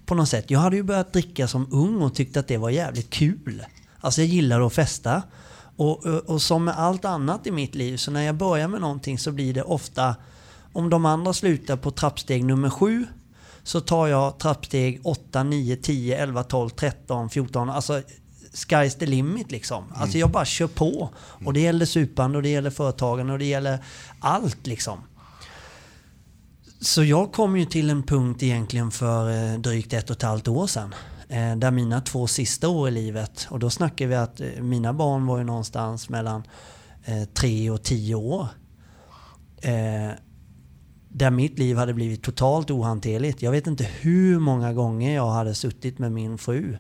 På 0.05 0.15
något 0.15 0.29
sätt. 0.29 0.51
Jag 0.51 0.59
hade 0.59 0.75
ju 0.75 0.83
börjat 0.83 1.13
dricka 1.13 1.47
som 1.47 1.67
ung 1.71 2.01
och 2.01 2.15
tyckte 2.15 2.39
att 2.39 2.47
det 2.47 2.57
var 2.57 2.69
jävligt 2.69 3.09
kul. 3.09 3.65
Alltså 3.99 4.21
jag 4.21 4.27
gillar 4.27 4.61
att 4.61 4.73
festa. 4.73 5.21
Och, 5.75 6.05
och, 6.05 6.29
och 6.29 6.41
som 6.41 6.63
med 6.63 6.79
allt 6.79 7.05
annat 7.05 7.47
i 7.47 7.51
mitt 7.51 7.75
liv, 7.75 7.97
så 7.97 8.11
när 8.11 8.21
jag 8.21 8.35
börjar 8.35 8.67
med 8.67 8.81
någonting 8.81 9.19
så 9.19 9.31
blir 9.31 9.53
det 9.53 9.63
ofta, 9.63 10.15
om 10.73 10.89
de 10.89 11.05
andra 11.05 11.33
slutar 11.33 11.77
på 11.77 11.91
trappsteg 11.91 12.45
nummer 12.45 12.69
sju, 12.69 13.05
så 13.63 13.81
tar 13.81 14.07
jag 14.07 14.39
trappsteg 14.39 15.01
8, 15.03 15.43
9, 15.43 15.75
10, 15.75 16.17
11, 16.17 16.43
12, 16.43 16.69
13, 16.69 17.29
14. 17.29 17.69
Alltså 17.69 18.01
sky's 18.53 18.99
the 18.99 19.05
limit 19.05 19.51
liksom. 19.51 19.83
Mm. 19.83 20.01
Alltså 20.01 20.17
jag 20.17 20.31
bara 20.31 20.45
kör 20.45 20.67
på. 20.67 21.09
Och 21.45 21.53
det 21.53 21.59
gäller 21.59 21.85
supande 21.85 22.37
och 22.37 22.43
det 22.43 22.49
gäller 22.49 22.69
företagande 22.69 23.33
och 23.33 23.39
det 23.39 23.45
gäller 23.45 23.79
allt 24.19 24.67
liksom. 24.67 24.99
Så 26.81 27.03
jag 27.03 27.31
kom 27.31 27.57
ju 27.57 27.65
till 27.65 27.89
en 27.89 28.03
punkt 28.03 28.43
egentligen 28.43 28.91
för 28.91 29.53
eh, 29.53 29.59
drygt 29.59 29.93
ett 29.93 30.09
och 30.09 30.15
ett 30.15 30.21
halvt 30.21 30.47
år 30.47 30.67
sedan. 30.67 30.95
Eh, 31.29 31.55
där 31.55 31.71
mina 31.71 32.01
två 32.01 32.27
sista 32.27 32.69
år 32.69 32.87
i 32.87 32.91
livet, 32.91 33.47
och 33.49 33.59
då 33.59 33.69
snackar 33.69 34.07
vi 34.07 34.15
att 34.15 34.41
eh, 34.41 34.47
mina 34.61 34.93
barn 34.93 35.25
var 35.25 35.37
ju 35.37 35.43
någonstans 35.43 36.09
mellan 36.09 36.43
tre 37.33 37.69
och 37.69 37.83
tio 37.83 38.15
år. 38.15 38.47
Där 41.09 41.31
mitt 41.31 41.59
liv 41.59 41.77
hade 41.77 41.93
blivit 41.93 42.23
totalt 42.23 42.71
ohanterligt. 42.71 43.41
Jag 43.41 43.51
vet 43.51 43.67
inte 43.67 43.83
hur 43.83 44.39
många 44.39 44.73
gånger 44.73 45.15
jag 45.15 45.31
hade 45.31 45.55
suttit 45.55 45.99
med 45.99 46.11
min 46.11 46.37
fru 46.37 46.77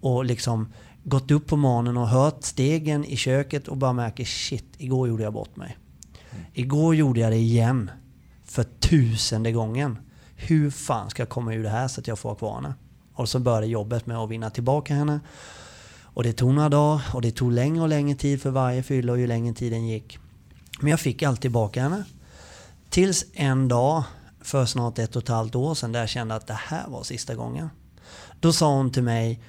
och 0.00 0.24
liksom 0.24 0.72
gått 1.08 1.30
upp 1.30 1.46
på 1.46 1.56
morgonen 1.56 1.96
och 1.96 2.08
hört 2.08 2.44
stegen 2.44 3.04
i 3.04 3.16
köket 3.16 3.68
och 3.68 3.76
bara 3.76 3.92
märker 3.92 4.24
shit, 4.24 4.64
igår 4.78 5.08
gjorde 5.08 5.22
jag 5.22 5.32
bort 5.32 5.56
mig. 5.56 5.78
Igår 6.54 6.94
gjorde 6.94 7.20
jag 7.20 7.32
det 7.32 7.36
igen. 7.36 7.90
För 8.44 8.64
tusende 8.64 9.52
gången. 9.52 9.98
Hur 10.36 10.70
fan 10.70 11.10
ska 11.10 11.22
jag 11.22 11.28
komma 11.28 11.54
ur 11.54 11.62
det 11.62 11.68
här 11.68 11.88
så 11.88 12.00
att 12.00 12.06
jag 12.06 12.18
får 12.18 12.34
kvar 12.34 12.54
henne? 12.54 12.74
Och 13.14 13.28
så 13.28 13.38
började 13.38 13.66
jobbet 13.66 14.06
med 14.06 14.16
att 14.16 14.30
vinna 14.30 14.50
tillbaka 14.50 14.94
henne. 14.94 15.20
Och 16.02 16.22
det 16.22 16.32
tog 16.32 16.54
några 16.54 16.68
dagar 16.68 17.02
och 17.14 17.22
det 17.22 17.30
tog 17.30 17.52
längre 17.52 17.82
och 17.82 17.88
längre 17.88 18.16
tid 18.16 18.42
för 18.42 18.50
varje 18.50 18.82
fylla 18.82 19.12
och 19.12 19.18
ju 19.18 19.26
längre 19.26 19.54
tiden 19.54 19.86
gick. 19.86 20.18
Men 20.80 20.90
jag 20.90 21.00
fick 21.00 21.22
alltid 21.22 21.40
tillbaka 21.40 21.82
henne. 21.82 22.04
Tills 22.90 23.24
en 23.32 23.68
dag 23.68 24.02
för 24.40 24.66
snart 24.66 24.98
ett 24.98 25.16
och 25.16 25.22
ett 25.22 25.28
halvt 25.28 25.54
år 25.54 25.74
sedan 25.74 25.92
där 25.92 26.00
jag 26.00 26.08
kände 26.08 26.34
att 26.34 26.46
det 26.46 26.58
här 26.66 26.88
var 26.88 27.02
sista 27.02 27.34
gången. 27.34 27.68
Då 28.40 28.52
sa 28.52 28.76
hon 28.76 28.92
till 28.92 29.02
mig, 29.02 29.40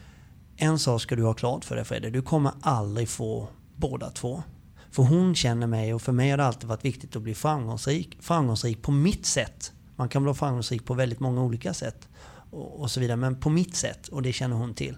en 0.61 0.79
sak 0.79 1.01
ska 1.01 1.15
du 1.15 1.23
ha 1.23 1.33
klart 1.33 1.65
för 1.65 1.75
dig 1.75 1.85
Fredde, 1.85 2.09
du 2.09 2.21
kommer 2.21 2.51
aldrig 2.61 3.09
få 3.09 3.47
båda 3.75 4.09
två. 4.09 4.43
För 4.91 5.03
hon 5.03 5.35
känner 5.35 5.67
mig 5.67 5.93
och 5.93 6.01
för 6.01 6.11
mig 6.11 6.29
har 6.29 6.37
det 6.37 6.45
alltid 6.45 6.69
varit 6.69 6.85
viktigt 6.85 7.15
att 7.15 7.21
bli 7.21 7.35
framgångsrik. 7.35 8.17
Framgångsrik 8.21 8.81
på 8.81 8.91
mitt 8.91 9.25
sätt. 9.25 9.71
Man 9.95 10.09
kan 10.09 10.23
bli 10.23 10.33
framgångsrik 10.33 10.85
på 10.85 10.93
väldigt 10.93 11.19
många 11.19 11.41
olika 11.41 11.73
sätt. 11.73 12.07
Och, 12.51 12.79
och 12.81 12.91
så 12.91 12.99
vidare. 12.99 13.17
Men 13.17 13.35
på 13.35 13.49
mitt 13.49 13.75
sätt. 13.75 14.07
Och 14.07 14.21
det 14.21 14.33
känner 14.33 14.55
hon 14.55 14.73
till. 14.73 14.97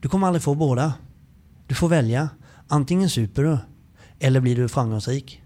Du 0.00 0.08
kommer 0.08 0.26
aldrig 0.26 0.42
få 0.42 0.54
båda. 0.54 0.94
Du 1.66 1.74
får 1.74 1.88
välja. 1.88 2.28
Antingen 2.68 3.10
super 3.10 3.42
du. 3.42 3.58
Eller 4.18 4.40
blir 4.40 4.56
du 4.56 4.68
framgångsrik. 4.68 5.39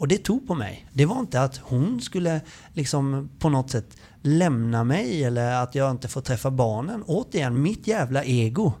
Och 0.00 0.08
det 0.08 0.18
tog 0.18 0.46
på 0.46 0.54
mig. 0.54 0.86
Det 0.92 1.06
var 1.06 1.20
inte 1.20 1.42
att 1.42 1.56
hon 1.56 2.00
skulle 2.00 2.40
liksom 2.74 3.30
på 3.38 3.48
något 3.48 3.70
sätt 3.70 3.96
lämna 4.22 4.84
mig 4.84 5.24
eller 5.24 5.62
att 5.62 5.74
jag 5.74 5.90
inte 5.90 6.08
får 6.08 6.20
träffa 6.20 6.50
barnen. 6.50 7.02
Återigen, 7.06 7.62
mitt 7.62 7.86
jävla 7.86 8.24
ego. 8.24 8.72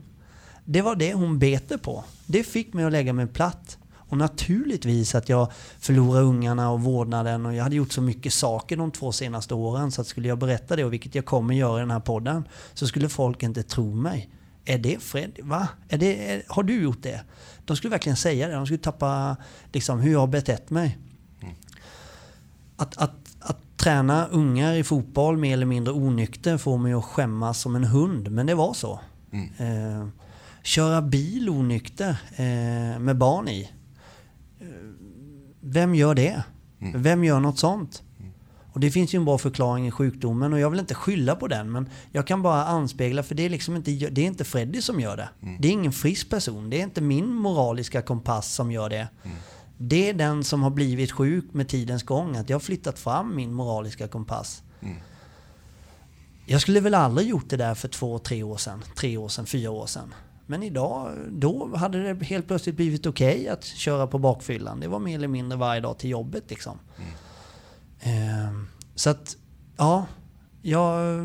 Det 0.64 0.82
var 0.82 0.96
det 0.96 1.14
hon 1.14 1.38
bete 1.38 1.78
på. 1.78 2.04
Det 2.26 2.42
fick 2.42 2.72
mig 2.72 2.84
att 2.84 2.92
lägga 2.92 3.12
mig 3.12 3.26
platt. 3.26 3.78
Och 3.92 4.16
naturligtvis 4.16 5.14
att 5.14 5.28
jag 5.28 5.52
förlorade 5.78 6.24
ungarna 6.24 6.70
och 6.70 6.82
vårdnaden 6.82 7.46
och 7.46 7.54
jag 7.54 7.62
hade 7.62 7.76
gjort 7.76 7.92
så 7.92 8.02
mycket 8.02 8.32
saker 8.32 8.76
de 8.76 8.90
två 8.90 9.12
senaste 9.12 9.54
åren 9.54 9.92
så 9.92 10.00
att 10.00 10.06
skulle 10.06 10.28
jag 10.28 10.38
berätta 10.38 10.76
det, 10.76 10.84
och 10.84 10.92
vilket 10.92 11.14
jag 11.14 11.24
kommer 11.24 11.54
göra 11.54 11.78
i 11.78 11.80
den 11.80 11.90
här 11.90 12.00
podden, 12.00 12.44
så 12.74 12.86
skulle 12.86 13.08
folk 13.08 13.42
inte 13.42 13.62
tro 13.62 13.94
mig. 13.94 14.30
Är 14.64 14.78
det 14.78 15.02
Fred? 15.02 15.38
Va? 15.42 15.68
Är 15.88 15.98
det, 15.98 16.32
är, 16.32 16.42
har 16.48 16.62
du 16.62 16.82
gjort 16.82 17.02
det? 17.02 17.20
De 17.64 17.76
skulle 17.76 17.90
verkligen 17.90 18.16
säga 18.16 18.48
det. 18.48 18.54
De 18.54 18.66
skulle 18.66 18.78
tappa 18.78 19.36
liksom, 19.72 20.00
hur 20.00 20.12
jag 20.12 20.20
har 20.20 20.26
betett 20.26 20.70
mig. 20.70 20.98
Att, 22.80 22.96
att, 22.96 23.36
att 23.40 23.76
träna 23.76 24.26
ungar 24.26 24.74
i 24.74 24.84
fotboll 24.84 25.36
mer 25.36 25.52
eller 25.52 25.66
mindre 25.66 25.94
onykter 25.94 26.58
får 26.58 26.78
mig 26.78 26.92
att 26.92 27.04
skämmas 27.04 27.60
som 27.60 27.76
en 27.76 27.84
hund, 27.84 28.30
men 28.30 28.46
det 28.46 28.54
var 28.54 28.74
så. 28.74 29.00
Mm. 29.32 29.48
Eh, 29.58 30.06
köra 30.62 31.02
bil 31.02 31.48
onykter 31.48 32.16
eh, 32.36 32.98
med 32.98 33.16
barn 33.16 33.48
i. 33.48 33.70
Eh, 34.60 34.66
vem 35.60 35.94
gör 35.94 36.14
det? 36.14 36.42
Mm. 36.80 37.02
Vem 37.02 37.24
gör 37.24 37.40
något 37.40 37.58
sånt? 37.58 38.02
Mm. 38.18 38.32
Och 38.72 38.80
det 38.80 38.90
finns 38.90 39.14
ju 39.14 39.16
en 39.16 39.24
bra 39.24 39.38
förklaring 39.38 39.86
i 39.86 39.90
sjukdomen 39.90 40.52
och 40.52 40.60
jag 40.60 40.70
vill 40.70 40.80
inte 40.80 40.94
skylla 40.94 41.36
på 41.36 41.48
den 41.48 41.72
men 41.72 41.88
jag 42.12 42.26
kan 42.26 42.42
bara 42.42 42.64
anspegla 42.64 43.22
för 43.22 43.34
det 43.34 43.42
är 43.42 43.50
liksom 43.50 43.76
inte, 43.76 43.90
det 43.90 44.20
är 44.20 44.26
inte 44.26 44.44
Freddy 44.44 44.82
som 44.82 45.00
gör 45.00 45.16
det. 45.16 45.28
Mm. 45.42 45.60
Det 45.60 45.68
är 45.68 45.72
ingen 45.72 45.92
frisk 45.92 46.30
person. 46.30 46.70
Det 46.70 46.80
är 46.80 46.84
inte 46.84 47.00
min 47.00 47.34
moraliska 47.34 48.02
kompass 48.02 48.54
som 48.54 48.72
gör 48.72 48.88
det. 48.88 49.08
Mm. 49.24 49.36
Det 49.82 50.08
är 50.08 50.14
den 50.14 50.44
som 50.44 50.62
har 50.62 50.70
blivit 50.70 51.12
sjuk 51.12 51.44
med 51.52 51.68
tidens 51.68 52.02
gång. 52.02 52.36
Att 52.36 52.50
jag 52.50 52.54
har 52.54 52.60
flyttat 52.60 52.98
fram 52.98 53.36
min 53.36 53.54
moraliska 53.54 54.08
kompass. 54.08 54.62
Mm. 54.80 54.96
Jag 56.46 56.60
skulle 56.60 56.80
väl 56.80 56.94
aldrig 56.94 57.28
gjort 57.28 57.48
det 57.48 57.56
där 57.56 57.74
för 57.74 57.88
två, 57.88 58.18
tre 58.18 58.42
år 58.42 58.56
sedan. 58.56 58.84
Tre 58.96 59.16
år 59.16 59.28
sedan, 59.28 59.46
fyra 59.46 59.70
år 59.70 59.86
sedan. 59.86 60.14
Men 60.46 60.62
idag, 60.62 61.12
då 61.30 61.76
hade 61.76 62.14
det 62.14 62.24
helt 62.24 62.46
plötsligt 62.46 62.76
blivit 62.76 63.06
okej 63.06 63.40
okay 63.40 63.48
att 63.48 63.64
köra 63.64 64.06
på 64.06 64.18
bakfyllan. 64.18 64.80
Det 64.80 64.88
var 64.88 64.98
mer 64.98 65.14
eller 65.14 65.28
mindre 65.28 65.58
varje 65.58 65.80
dag 65.80 65.98
till 65.98 66.10
jobbet 66.10 66.44
liksom. 66.48 66.78
Mm. 66.96 68.46
Eh, 68.46 68.52
så 68.94 69.10
att, 69.10 69.36
ja. 69.76 70.06
Jag, 70.62 71.18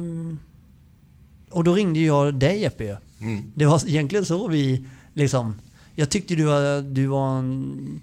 och 1.50 1.64
då 1.64 1.74
ringde 1.74 2.00
jag 2.00 2.36
dig 2.36 2.62
Jeppe 2.62 2.98
mm. 3.20 3.52
Det 3.56 3.66
var 3.66 3.88
egentligen 3.88 4.26
så 4.26 4.48
vi 4.48 4.88
liksom... 5.14 5.62
Jag 5.96 6.10
tyckte 6.10 6.36
du 6.36 6.44
var, 6.44 6.82
du 6.82 7.08
var 7.08 7.40
en 7.40 8.02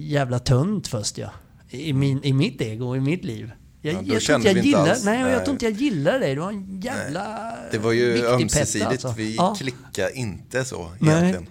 jävla 0.00 0.38
tunt 0.38 0.88
först 0.88 1.18
ja. 1.18 1.30
I, 1.68 1.92
min, 1.92 2.24
I 2.24 2.32
mitt 2.32 2.60
ego, 2.60 2.96
i 2.96 3.00
mitt 3.00 3.24
liv. 3.24 3.52
Jag, 3.80 3.94
ja, 3.94 4.00
jag, 4.04 4.22
tror 4.22 4.36
inte 4.36 4.50
jag, 4.50 4.64
gillar, 4.64 4.96
nej, 5.04 5.22
nej. 5.22 5.32
jag 5.32 5.44
tror 5.44 5.54
inte 5.54 5.64
jag 5.64 5.74
gillar 5.74 6.20
dig. 6.20 6.34
Det 6.34 6.40
var 6.40 6.52
en 6.52 6.80
jävla 6.80 7.54
nej. 7.54 7.68
Det 7.70 7.78
var 7.78 7.92
ju 7.92 8.26
ömsesidigt. 8.26 8.90
Alltså. 8.90 9.12
Vi 9.16 9.36
ja. 9.36 9.54
klickar 9.54 10.16
inte 10.16 10.64
så 10.64 10.90
egentligen. 11.00 11.46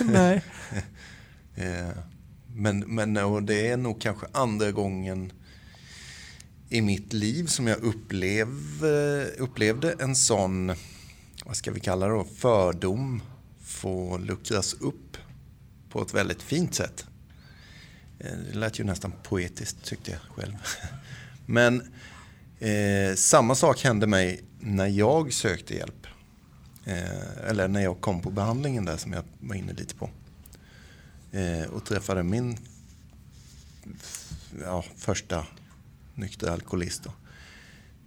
nej. 0.12 0.42
Eh, 1.56 1.88
men, 2.54 2.78
men 2.78 3.16
och 3.16 3.42
det 3.42 3.68
är 3.68 3.76
nog 3.76 4.00
kanske 4.00 4.26
andra 4.32 4.72
gången 4.72 5.32
i 6.68 6.80
mitt 6.80 7.12
liv 7.12 7.46
som 7.46 7.66
jag 7.66 7.82
upplev, 7.82 8.48
upplevde 9.38 9.94
en 9.98 10.16
sån, 10.16 10.72
vad 11.44 11.56
ska 11.56 11.70
vi 11.70 11.80
kalla 11.80 12.06
det 12.06 12.12
då, 12.12 12.24
fördom 12.36 13.22
få 13.64 14.18
luckras 14.18 14.74
upp 14.74 15.16
på 15.90 16.02
ett 16.02 16.14
väldigt 16.14 16.42
fint 16.42 16.74
sätt. 16.74 17.06
Eh, 18.18 18.36
det 18.52 18.58
lät 18.58 18.80
ju 18.80 18.84
nästan 18.84 19.12
poetiskt 19.22 19.84
tyckte 19.84 20.10
jag 20.10 20.20
själv. 20.20 20.54
Men 21.46 21.92
eh, 22.58 23.14
samma 23.16 23.54
sak 23.54 23.84
hände 23.84 24.06
mig 24.06 24.42
när 24.60 24.86
jag 24.86 25.32
sökte 25.32 25.74
hjälp. 25.74 26.06
Eh, 26.84 27.48
eller 27.48 27.68
när 27.68 27.80
jag 27.80 28.00
kom 28.00 28.20
på 28.20 28.30
behandlingen 28.30 28.84
där 28.84 28.96
som 28.96 29.12
jag 29.12 29.24
var 29.40 29.54
inne 29.54 29.72
lite 29.72 29.94
på. 29.94 30.10
Eh, 31.32 31.70
och 31.70 31.84
träffade 31.84 32.22
min 32.22 32.58
ja, 34.62 34.84
första 34.96 35.46
nyktra 36.14 36.52
alkoholist. 36.52 37.02
Då. 37.04 37.12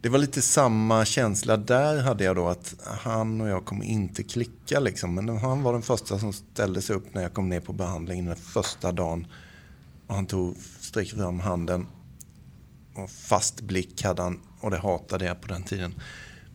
Det 0.02 0.10
var 0.10 0.20
lite 0.20 0.42
samma 0.42 1.06
känsla 1.06 1.58
där 1.58 2.02
hade 2.02 2.24
jag 2.24 2.36
då 2.36 2.48
att 2.48 2.76
han 2.84 3.42
och 3.42 3.48
jag 3.48 3.66
kommer 3.66 3.86
inte 3.86 4.24
klicka 4.24 4.80
liksom. 4.80 5.16
Men 5.16 5.38
han 5.38 5.64
var 5.64 5.74
den 5.74 5.82
första 5.82 6.20
som 6.20 6.34
ställde 6.34 6.82
sig 6.82 6.96
upp 6.96 7.14
när 7.14 7.22
jag 7.22 7.34
kom 7.34 7.50
ner 7.50 7.60
på 7.60 7.74
behandlingen 7.74 8.26
den 8.26 8.36
första 8.36 8.92
dagen. 8.92 9.28
Och 10.08 10.16
han 10.16 10.26
tog, 10.26 10.58
sträckte 10.80 11.16
fram 11.16 11.40
handen 11.40 11.88
och 12.96 13.10
fast 13.10 13.62
blick 13.62 14.04
hade 14.04 14.22
han 14.22 14.40
och 14.60 14.72
det 14.72 14.78
hatade 14.78 15.26
jag 15.26 15.42
på 15.42 15.48
den 15.48 15.64
tiden. 15.64 15.94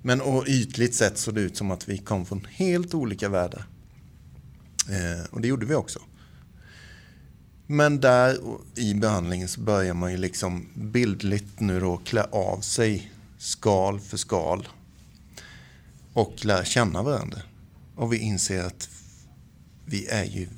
Men 0.03 0.21
och 0.21 0.45
ytligt 0.47 0.95
sett 0.95 1.19
såg 1.19 1.35
det 1.35 1.41
ut 1.41 1.57
som 1.57 1.71
att 1.71 1.89
vi 1.89 1.99
kom 1.99 2.27
från 2.27 2.47
helt 2.51 2.95
olika 2.95 3.29
världar. 3.29 3.65
Eh, 4.89 5.25
och 5.31 5.41
det 5.41 5.49
gjorde 5.49 5.67
vi 5.67 5.75
också. 5.75 5.99
Men 7.67 8.01
där 8.01 8.39
i 8.75 8.95
behandlingen 8.95 9.49
så 9.49 9.61
börjar 9.61 9.95
man 9.95 10.11
ju 10.11 10.17
liksom 10.17 10.69
bildligt 10.75 11.61
nu 11.61 11.81
då 11.81 11.97
klä 11.97 12.23
av 12.23 12.61
sig 12.61 13.13
skal 13.39 14.01
för 14.01 14.17
skal. 14.17 14.69
Och 16.13 16.45
lära 16.45 16.65
känna 16.65 17.03
varandra. 17.03 17.39
Och 17.97 18.13
vi 18.13 18.19
inser 18.19 18.65
att 18.65 18.89
vi 19.85 20.07
är 20.07 20.25
ju, 20.25 20.49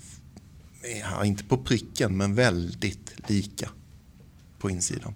ja, 1.01 1.25
inte 1.25 1.45
på 1.45 1.59
pricken, 1.59 2.17
men 2.17 2.35
väldigt 2.35 3.29
lika 3.31 3.71
på 4.59 4.71
insidan. 4.71 5.15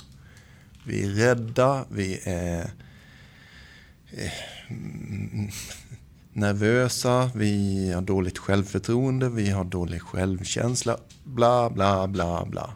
Vi 0.84 1.04
är 1.04 1.08
rädda, 1.08 1.84
vi 1.90 2.20
är 2.24 2.70
eh, 4.10 4.32
nervösa, 6.32 7.30
vi 7.34 7.92
har 7.92 8.02
dåligt 8.02 8.38
självförtroende, 8.38 9.28
vi 9.28 9.50
har 9.50 9.64
dålig 9.64 10.02
självkänsla, 10.02 10.98
bla 11.24 11.70
bla 11.70 12.06
bla 12.06 12.46
bla. 12.46 12.74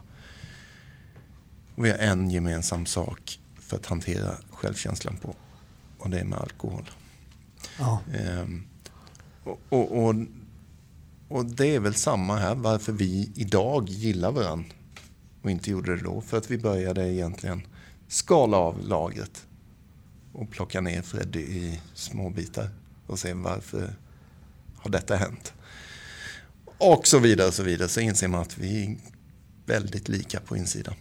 Och 1.75 1.85
vi 1.85 1.91
har 1.91 1.97
en 1.97 2.31
gemensam 2.31 2.85
sak 2.85 3.39
för 3.59 3.77
att 3.77 3.85
hantera 3.85 4.31
självkänslan 4.49 5.17
på 5.17 5.35
och 5.97 6.09
det 6.09 6.19
är 6.19 6.23
med 6.23 6.39
alkohol. 6.39 6.89
Ja. 7.79 8.01
Ehm, 8.13 8.63
och, 9.43 9.59
och, 9.69 10.05
och, 10.05 10.15
och, 11.33 11.45
det 11.45 11.75
är 11.75 11.79
väl 11.79 11.95
samma 11.95 12.37
här, 12.37 12.55
varför 12.55 12.91
vi 12.91 13.31
idag 13.35 13.89
gillar 13.89 14.31
varandra 14.31 14.69
och 15.41 15.51
inte 15.51 15.71
gjorde 15.71 15.95
det 15.95 16.03
då. 16.03 16.21
För 16.21 16.37
att 16.37 16.51
vi 16.51 16.57
började 16.57 17.13
egentligen 17.13 17.67
skala 18.07 18.57
av 18.57 18.87
lagret 18.87 19.45
och 20.33 20.51
plocka 20.51 20.81
ner 20.81 21.01
Freddy 21.01 21.39
i 21.39 21.79
små 21.93 22.29
bitar 22.29 22.69
och 23.07 23.19
se 23.19 23.33
varför 23.33 23.95
har 24.77 24.91
detta 24.91 25.15
hänt. 25.15 25.53
Och 26.77 27.07
så 27.07 27.19
vidare 27.19 27.47
och 27.47 27.53
så 27.53 27.63
vidare. 27.63 27.89
Så 27.89 27.99
inser 27.99 28.27
man 28.27 28.41
att 28.41 28.57
vi 28.57 28.85
är 28.85 28.97
väldigt 29.65 30.09
lika 30.09 30.39
på 30.39 30.57
insidan. 30.57 30.95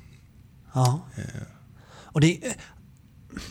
Ja. 0.74 1.00
Eh. 1.16 1.42
Och 1.86 2.20
det... 2.20 2.56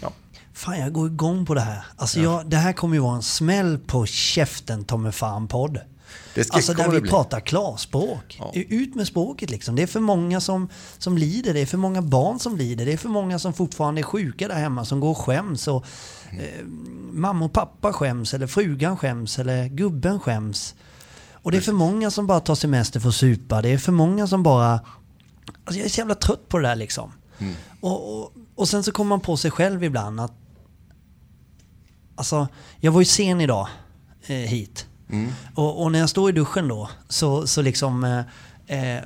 Ja. 0.01 0.13
Fan, 0.53 0.79
jag 0.79 0.93
går 0.93 1.07
igång 1.07 1.45
på 1.45 1.53
det 1.53 1.61
här. 1.61 1.85
Alltså 1.95 2.19
ja. 2.19 2.23
jag, 2.23 2.49
det 2.49 2.57
här 2.57 2.73
kommer 2.73 2.95
ju 2.95 3.01
vara 3.01 3.15
en 3.15 3.23
smäll 3.23 3.79
på 3.79 4.05
käften 4.05 4.85
Tommy 4.85 5.11
Fan-podd. 5.11 5.79
Det 6.33 6.43
ska, 6.43 6.55
Alltså 6.55 6.73
där 6.73 6.89
vi 6.89 7.09
pratar 7.09 7.39
klarspråk. 7.39 8.37
Ja. 8.39 8.51
Ut 8.53 8.95
med 8.95 9.07
språket 9.07 9.49
liksom. 9.49 9.75
Det 9.75 9.81
är 9.81 9.87
för 9.87 9.99
många 9.99 10.41
som, 10.41 10.69
som 10.97 11.17
lider, 11.17 11.53
det 11.53 11.59
är 11.59 11.65
för 11.65 11.77
många 11.77 12.01
barn 12.01 12.39
som 12.39 12.57
lider, 12.57 12.85
det 12.85 12.93
är 12.93 12.97
för 12.97 13.09
många 13.09 13.39
som 13.39 13.53
fortfarande 13.53 14.01
är 14.01 14.03
sjuka 14.03 14.47
där 14.47 14.55
hemma 14.55 14.85
som 14.85 14.99
går 14.99 15.09
och 15.09 15.17
skäms. 15.17 15.67
Och, 15.67 15.85
eh, 16.31 16.65
mamma 17.11 17.45
och 17.45 17.53
pappa 17.53 17.93
skäms, 17.93 18.33
eller 18.33 18.47
frugan 18.47 18.97
skäms, 18.97 19.39
eller 19.39 19.67
gubben 19.67 20.19
skäms. 20.19 20.75
Och 21.33 21.51
det 21.51 21.57
är 21.57 21.61
för 21.61 21.73
många 21.73 22.11
som 22.11 22.27
bara 22.27 22.39
tar 22.39 22.55
semester 22.55 22.99
för 22.99 23.09
att 23.09 23.15
supa. 23.15 23.61
Det 23.61 23.69
är 23.69 23.77
för 23.77 23.91
många 23.91 24.27
som 24.27 24.43
bara... 24.43 24.71
Alltså 25.63 25.79
jag 25.79 25.85
är 25.85 25.89
så 25.89 25.99
jävla 25.99 26.15
trött 26.15 26.47
på 26.47 26.57
det 26.57 26.67
där 26.67 26.75
liksom. 26.75 27.11
Och, 27.81 28.17
och, 28.21 28.33
och 28.55 28.69
sen 28.69 28.83
så 28.83 28.91
kommer 28.91 29.09
man 29.09 29.19
på 29.19 29.37
sig 29.37 29.51
själv 29.51 29.83
ibland 29.83 30.19
att... 30.19 30.33
Alltså, 32.15 32.47
jag 32.79 32.91
var 32.91 33.01
ju 33.01 33.05
sen 33.05 33.41
idag 33.41 33.67
eh, 34.21 34.35
hit. 34.35 34.87
Och, 35.55 35.83
och 35.83 35.91
när 35.91 35.99
jag 35.99 36.09
står 36.09 36.29
i 36.29 36.33
duschen 36.33 36.67
då, 36.67 36.89
så, 37.07 37.47
så 37.47 37.61
liksom... 37.61 38.03
Eh, 38.67 38.95
eh, 38.95 39.03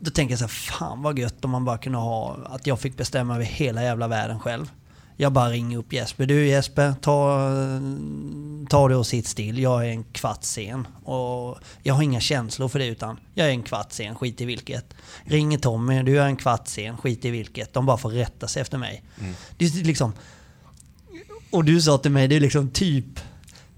då 0.00 0.10
tänker 0.10 0.32
jag 0.32 0.38
så 0.38 0.44
här, 0.44 0.48
fan 0.48 1.02
vad 1.02 1.18
gött 1.18 1.44
om 1.44 1.50
man 1.50 1.64
bara 1.64 1.78
kunde 1.78 1.98
ha... 1.98 2.36
Att 2.46 2.66
jag 2.66 2.80
fick 2.80 2.96
bestämma 2.96 3.34
över 3.34 3.44
hela 3.44 3.82
jävla 3.82 4.08
världen 4.08 4.40
själv. 4.40 4.70
Jag 5.16 5.32
bara 5.32 5.50
ringer 5.50 5.78
upp 5.78 5.92
Jesper. 5.92 6.26
Du 6.26 6.46
Jesper, 6.46 6.94
ta, 7.00 7.50
ta 8.68 8.88
det 8.88 8.96
och 8.96 9.06
sitt 9.06 9.26
still. 9.26 9.58
Jag 9.58 9.86
är 9.86 9.90
en 9.90 10.04
kvart 10.04 10.44
sen. 10.44 10.86
Och 11.04 11.58
jag 11.82 11.94
har 11.94 12.02
inga 12.02 12.20
känslor 12.20 12.68
för 12.68 12.78
det 12.78 12.86
utan 12.86 13.20
jag 13.34 13.46
är 13.46 13.50
en 13.50 13.62
kvart 13.62 13.92
sen, 13.92 14.14
skit 14.14 14.40
i 14.40 14.44
vilket. 14.44 14.94
Ringer 15.24 15.58
Tommy, 15.58 16.02
du 16.02 16.20
är 16.20 16.26
en 16.26 16.36
kvart 16.36 16.68
sen, 16.68 16.96
skit 16.96 17.24
i 17.24 17.30
vilket. 17.30 17.72
De 17.72 17.86
bara 17.86 17.96
får 17.96 18.10
rätta 18.10 18.48
sig 18.48 18.62
efter 18.62 18.78
mig. 18.78 19.02
Det 19.56 19.64
är 19.64 19.84
liksom... 19.84 20.12
Och 21.50 21.64
du 21.64 21.80
sa 21.80 21.98
till 21.98 22.10
mig, 22.10 22.28
det 22.28 22.36
är 22.36 22.40
liksom 22.40 22.70
typ... 22.70 23.20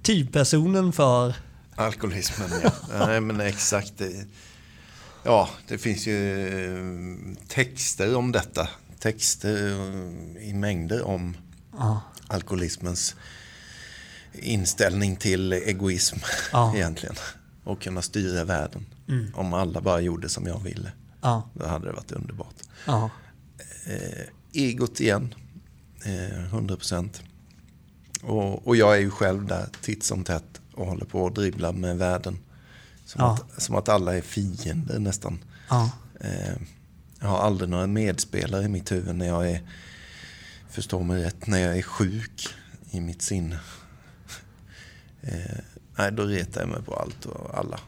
Typpersonen 0.09 0.93
för... 0.93 1.35
Alkoholismen, 1.75 2.51
ja. 2.63 2.73
Nej, 3.07 3.21
men 3.21 3.41
exakt. 3.41 3.93
Ja, 5.25 5.49
det 5.69 5.79
finns 5.79 6.07
ju 6.07 6.49
eh, 6.49 7.37
texter 7.49 8.17
om 8.17 8.33
detta. 8.33 8.69
Texter 8.99 9.67
eh, 9.69 10.49
i 10.49 10.55
mängder 10.55 11.03
om 11.03 11.37
Ja. 11.79 12.01
alkoholismens 12.27 13.17
inställning 14.33 15.17
till 15.17 15.53
egoism 15.53 16.17
Ja. 16.53 16.73
egentligen. 16.77 17.15
Och 17.65 17.81
kunna 17.83 18.03
styra 18.03 18.45
världen. 18.45 18.87
Om 19.35 19.55
alla 19.55 19.81
bara 19.81 20.01
gjorde 20.01 20.29
som 20.29 20.47
jag 20.47 20.63
ville. 20.63 20.93
Ja. 21.21 21.51
Då 21.55 21.67
hade 21.67 21.87
det 21.87 21.93
varit 21.93 22.13
underbart. 22.13 22.57
Ja. 22.87 23.11
Eh, 23.87 24.25
egot 24.53 25.01
igen. 25.01 25.35
Eh, 26.05 26.45
100 26.45 26.77
procent. 26.77 27.23
Och, 28.23 28.67
och 28.67 28.77
jag 28.77 28.97
är 28.97 29.01
ju 29.01 29.11
själv 29.11 29.47
där 29.47 29.67
titt 29.83 30.03
som 30.05 30.25
tätt 30.25 30.61
och 30.75 30.87
håller 30.87 31.05
på 31.05 31.27
att 31.27 31.35
dribbla 31.35 31.73
med 31.73 31.99
världen. 31.99 32.39
Som, 33.05 33.21
Ja. 33.21 33.33
att, 33.33 33.63
som 33.63 33.75
att 33.75 33.89
alla 33.89 34.17
är 34.17 34.21
fiender 34.21 34.99
nästan. 34.99 35.39
Ja. 35.71 35.91
Eh, 36.21 36.55
jag 37.21 37.29
har 37.29 37.39
aldrig 37.39 37.71
några 37.71 37.87
medspelare 37.87 38.65
i 38.65 38.69
mitt 38.69 38.93
huvud 38.93 39.15
när 39.17 39.27
jag 39.27 39.51
är, 39.51 39.61
förstå 40.71 41.03
mig 41.03 41.23
rätt, 41.25 41.47
när 41.47 41.59
jag 41.59 41.79
är 41.79 41.83
sjuk 41.83 42.49
i 42.91 43.01
mitt 43.01 43.23
sinne. 43.23 43.59
Eh, 45.21 45.59
nej, 45.99 46.13
då 46.13 46.23
retar 46.25 46.61
jag 46.61 46.69
mig 46.71 46.83
på 46.83 46.95
allt 46.95 47.27
och 47.27 47.59
alla. 47.59 47.81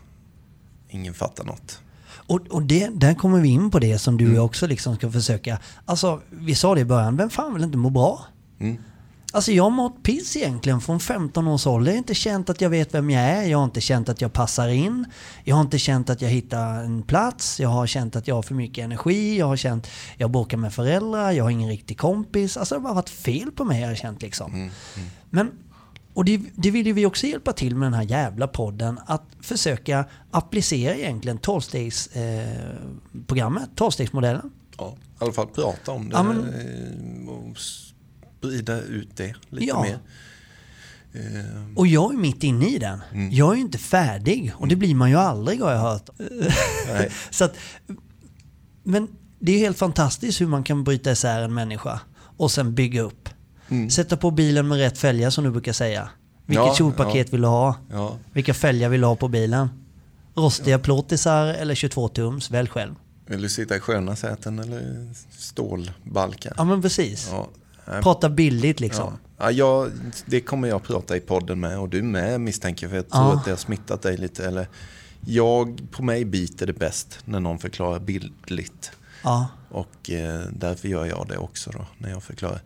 Ingen 0.88 1.14
fattar 1.14 1.45
något. 1.45 1.81
Och, 2.09 2.40
och 2.51 2.62
det, 2.62 2.88
där 2.88 3.14
kommer 3.14 3.40
vi 3.40 3.49
in 3.49 3.71
på 3.71 3.79
det 3.79 3.99
som 3.99 4.16
du 4.16 4.38
också 4.38 4.66
liksom 4.66 4.97
ska 4.97 5.11
försöka... 5.11 5.59
Alltså, 5.85 6.21
vi 6.31 6.55
sa 6.55 6.75
det 6.75 6.81
i 6.81 6.85
början, 6.85 7.16
vem 7.16 7.31
fan 7.31 7.55
vill 7.55 7.64
inte 7.64 7.79
må 7.79 7.90
bra? 7.90 8.27
Mm. 8.59 8.79
Alltså 9.33 9.53
jag 9.53 9.62
har 9.62 9.71
mått 9.71 10.03
piss 10.03 10.37
egentligen 10.37 10.81
från 10.81 11.01
15 11.01 11.49
års 11.49 11.66
ålder. 11.66 11.90
Jag 11.90 11.95
har 11.97 11.99
inte 11.99 12.14
känt 12.14 12.51
att 12.51 12.61
jag 12.61 12.71
vet 12.71 12.95
vem 12.95 13.11
jag 13.11 13.23
är. 13.23 13.43
Jag 13.45 13.59
har 13.59 13.64
inte 13.64 13.81
känt 13.81 14.09
att 14.09 14.21
jag 14.21 14.33
passar 14.33 14.69
in. 14.69 15.05
Jag 15.45 15.57
har 15.57 15.62
inte 15.62 15.79
känt 15.79 16.11
att 16.11 16.23
jag 16.23 16.29
hittar 16.29 16.85
en 16.85 17.03
plats. 17.03 17.61
Jag 17.61 17.69
har 17.69 17.87
känt 17.87 18.16
att 18.16 18.29
jag 18.29 18.35
har 18.35 18.43
för 18.43 18.55
mycket 18.55 18.85
energi. 18.85 19.38
Jag 19.38 19.47
har 19.47 19.57
känt 19.57 19.87
jag 20.16 20.31
bråkar 20.31 20.57
med 20.57 20.73
föräldrar. 20.75 21.31
Jag 21.33 21.45
har 21.45 21.51
ingen 21.51 21.69
riktig 21.69 21.99
kompis. 21.99 22.57
Alltså 22.57 22.75
det 22.75 22.79
har 22.79 22.83
bara 22.83 22.95
varit 22.95 23.09
fel 23.11 23.51
på 23.51 23.64
mig 23.64 23.83
har 23.83 23.88
jag 23.88 23.99
känt 23.99 24.23
liksom. 24.23 24.71
Men, 25.31 25.51
och 26.14 26.25
det, 26.25 26.40
det 26.55 26.71
vill 26.71 26.87
ju 26.87 26.93
vi 26.93 27.07
också 27.07 27.27
hjälpa 27.27 27.53
till 27.53 27.77
med 27.77 27.87
den 27.87 27.95
här 27.95 28.03
jävla 28.03 28.47
podden. 28.49 29.01
Att 29.07 29.25
försöka 29.40 30.05
applicera 30.31 30.95
egentligen 30.95 31.38
12-stegsprogrammet, 31.38 32.75
eh, 33.14 33.25
programmet, 33.27 33.69
12-stegsmodellen. 33.77 34.51
Ja, 34.79 34.97
I 34.99 35.25
alla 35.25 35.33
fall 35.33 35.47
prata 35.47 35.93
om 35.93 36.09
det 36.09 36.16
Ja, 36.16 36.23
men- 36.23 36.38
eh, 36.49 37.31
sprida 38.40 38.81
ut 38.81 39.16
det 39.16 39.35
lite 39.50 39.64
Ja. 39.66 39.83
mer. 39.83 39.98
Eh, 41.12 41.74
Och 41.76 41.87
jag 41.87 42.12
är 42.14 42.18
mitt 42.18 42.42
inne 42.44 42.68
i 42.68 42.79
den. 42.79 43.00
Jag 43.31 43.50
är 43.50 43.55
ju 43.55 43.61
inte 43.61 43.79
färdig 43.79 44.53
och 44.57 44.68
det 44.68 44.76
blir 44.76 44.94
man 44.94 45.11
ju 45.11 45.16
aldrig 45.16 45.61
har 45.61 45.72
jag 45.72 45.79
hört. 45.81 46.11
Så 47.31 47.44
att, 47.44 47.55
men 48.83 49.09
det 49.38 49.53
är 49.53 49.59
helt 49.59 49.79
fantastiskt 49.79 50.40
hur 50.40 50.46
man 50.46 50.64
kan 50.64 50.85
bryta 50.85 51.11
isär 51.12 51.42
en 51.42 51.55
människa 51.55 52.00
och 52.37 52.50
sen 52.50 52.74
bygga 52.74 53.03
upp. 53.03 53.29
Sätta 53.90 54.16
på 54.16 54.31
bilen 54.31 54.68
med 54.68 54.79
rätt 54.79 54.98
fälgar 54.98 55.31
som 55.31 55.44
du 55.44 55.50
brukar 55.50 55.72
säga. 55.72 56.09
Vilket 56.46 56.66
Ja, 56.66 56.74
kjolpaket 56.74 57.26
ja. 57.26 57.31
vill 57.33 57.40
du 57.40 57.46
ha? 57.48 57.74
ja, 57.90 58.16
Vilka 58.33 58.55
fälgar 58.55 58.88
vill 58.88 59.00
du 59.00 59.07
ha 59.07 59.16
på 59.16 59.29
bilen? 59.29 59.68
Rostiga 60.35 60.79
plåtisar 60.79 61.46
eller 61.46 61.74
22 61.74 62.09
tums? 62.09 62.50
Välj 62.50 62.68
själv. 62.68 62.94
vill 63.26 63.42
du 63.42 63.48
sitta 63.48 63.76
i 63.76 63.81
sköna 63.81 64.16
säten 64.16 64.59
eller 64.59 65.09
stålbalkar? 65.38 66.55
Ja 66.57 66.64
men 66.64 66.83
precis. 66.83 67.29
Ja, 67.31 67.48
Prata 68.03 68.29
billigt 68.29 68.81
liksom. 68.81 69.18
Ja. 69.38 69.50
Ja, 69.50 69.88
det 70.26 70.40
kommer 70.40 70.68
jag 70.68 70.83
prata 70.83 71.16
i 71.16 71.20
podden 71.20 71.61
med 71.61 71.79
och 71.79 71.88
du 71.88 72.03
med 72.03 72.40
misstänker 72.40 72.87
jag, 72.87 72.90
för 72.90 72.96
jag 72.96 73.09
tror 73.09 73.33
att 73.35 73.44
det 73.44 73.50
har 73.50 73.59
smittat 73.59 74.03
dig 74.03 74.16
lite. 74.16 74.46
Eller, 74.46 74.68
jag, 75.26 75.90
på 75.90 76.03
mig 76.03 76.24
biter 76.24 76.66
det 76.66 76.72
bäst 76.72 77.18
när 77.24 77.40
någon 77.40 77.59
förklarar 77.59 78.00
bildligt. 78.00 78.92
Ja. 79.24 79.48
Och 79.68 80.11
eh, 80.11 80.40
därför 80.53 80.88
gör 80.88 81.07
jag 81.07 81.29
det 81.29 81.38
också 81.38 81.70
då, 81.70 81.87
när 81.98 82.11
jag 82.11 82.22
förklarar. 82.22 82.61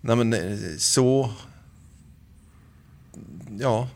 Nej 0.00 0.16
men 0.16 0.32
eh, 0.32 0.58
så... 0.78 1.30
Ja, 3.58 3.88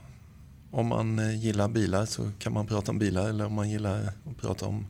om 0.70 0.87
man 0.87 1.18
eh, 1.18 1.40
gillar 1.44 1.68
bilar 1.68 2.06
så 2.06 2.30
kan 2.38 2.52
man 2.52 2.66
prata 2.66 2.90
om 2.90 2.98
bilar. 2.98 3.28
Eller 3.28 3.46
om 3.46 3.54
man 3.54 3.70
gillar 3.70 4.12
att 4.30 4.37
prata 4.40 4.66
om 4.66 4.87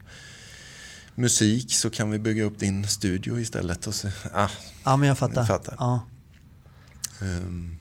musik 1.20 1.74
så 1.74 1.90
kan 1.90 2.10
vi 2.10 2.18
bygga 2.18 2.44
upp 2.44 2.58
din 2.58 2.88
studio 2.88 3.40
istället. 3.40 3.86
Och 3.86 3.94
så, 3.94 4.08
ah, 4.32 4.48
ja 4.84 4.96
men 4.96 5.08
jag 5.08 5.18
fattar. 5.18 5.36
Jag 5.36 5.46
fattar. 5.46 5.76
Ja. 5.78 6.00
ehm, 7.20 7.76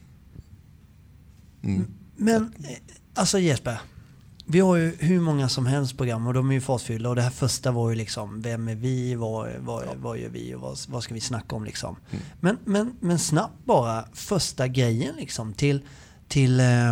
mm. 1.63 1.88
Men 2.15 2.54
alltså 3.13 3.39
Jesper, 3.39 3.80
vi 4.45 4.60
har 4.60 4.75
ju 4.75 4.95
hur 4.99 5.19
många 5.19 5.49
som 5.49 5.65
helst 5.65 5.97
program 5.97 6.28
och 6.28 6.34
de 6.34 6.49
är 6.49 6.54
ju 6.54 6.62
fartfyllda 6.62 7.10
och 7.10 7.15
det 7.15 7.21
här 7.21 7.30
första 7.30 7.71
var 7.71 7.89
ju 7.89 7.95
liksom 7.95 8.41
vem 8.41 8.67
är 8.67 8.75
vi, 8.75 9.15
vad, 9.15 9.49
vad, 9.60 9.88
vad 9.97 10.17
gör 10.17 10.30
vi 10.30 10.56
och 10.56 10.62
vad, 10.62 10.78
vad 10.88 11.04
ska 11.04 11.13
vi 11.13 11.21
snacka 11.21 11.56
om 11.56 11.63
liksom. 11.63 11.95
Men, 12.39 12.58
men, 12.65 12.95
men 12.99 13.19
snabbt 13.19 13.65
bara 13.65 14.06
första 14.13 14.67
grejen 14.67 15.15
liksom 15.15 15.54
till, 15.54 15.82
till 16.28 16.60
eh, 16.60 16.89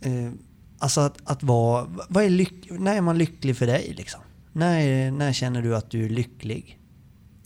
eh, 0.00 0.32
alltså 0.78 1.00
att, 1.00 1.18
att 1.24 1.42
vara, 1.42 1.86
vad 2.08 2.24
är 2.24 2.30
lyck, 2.30 2.70
när 2.70 2.96
är 2.96 3.00
man 3.00 3.18
lycklig 3.18 3.56
för 3.56 3.66
dig 3.66 3.94
liksom? 3.96 4.20
När, 4.58 5.10
när 5.10 5.32
känner 5.32 5.62
du 5.62 5.76
att 5.76 5.90
du 5.90 6.04
är 6.04 6.08
lycklig? 6.08 6.78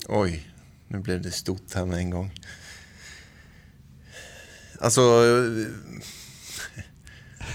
Oj, 0.08 0.48
nu 0.88 0.98
blev 0.98 1.22
det 1.22 1.30
stort 1.30 1.74
här 1.74 1.86
med 1.86 1.98
en 1.98 2.10
gång. 2.10 2.30
Alltså, 4.80 5.00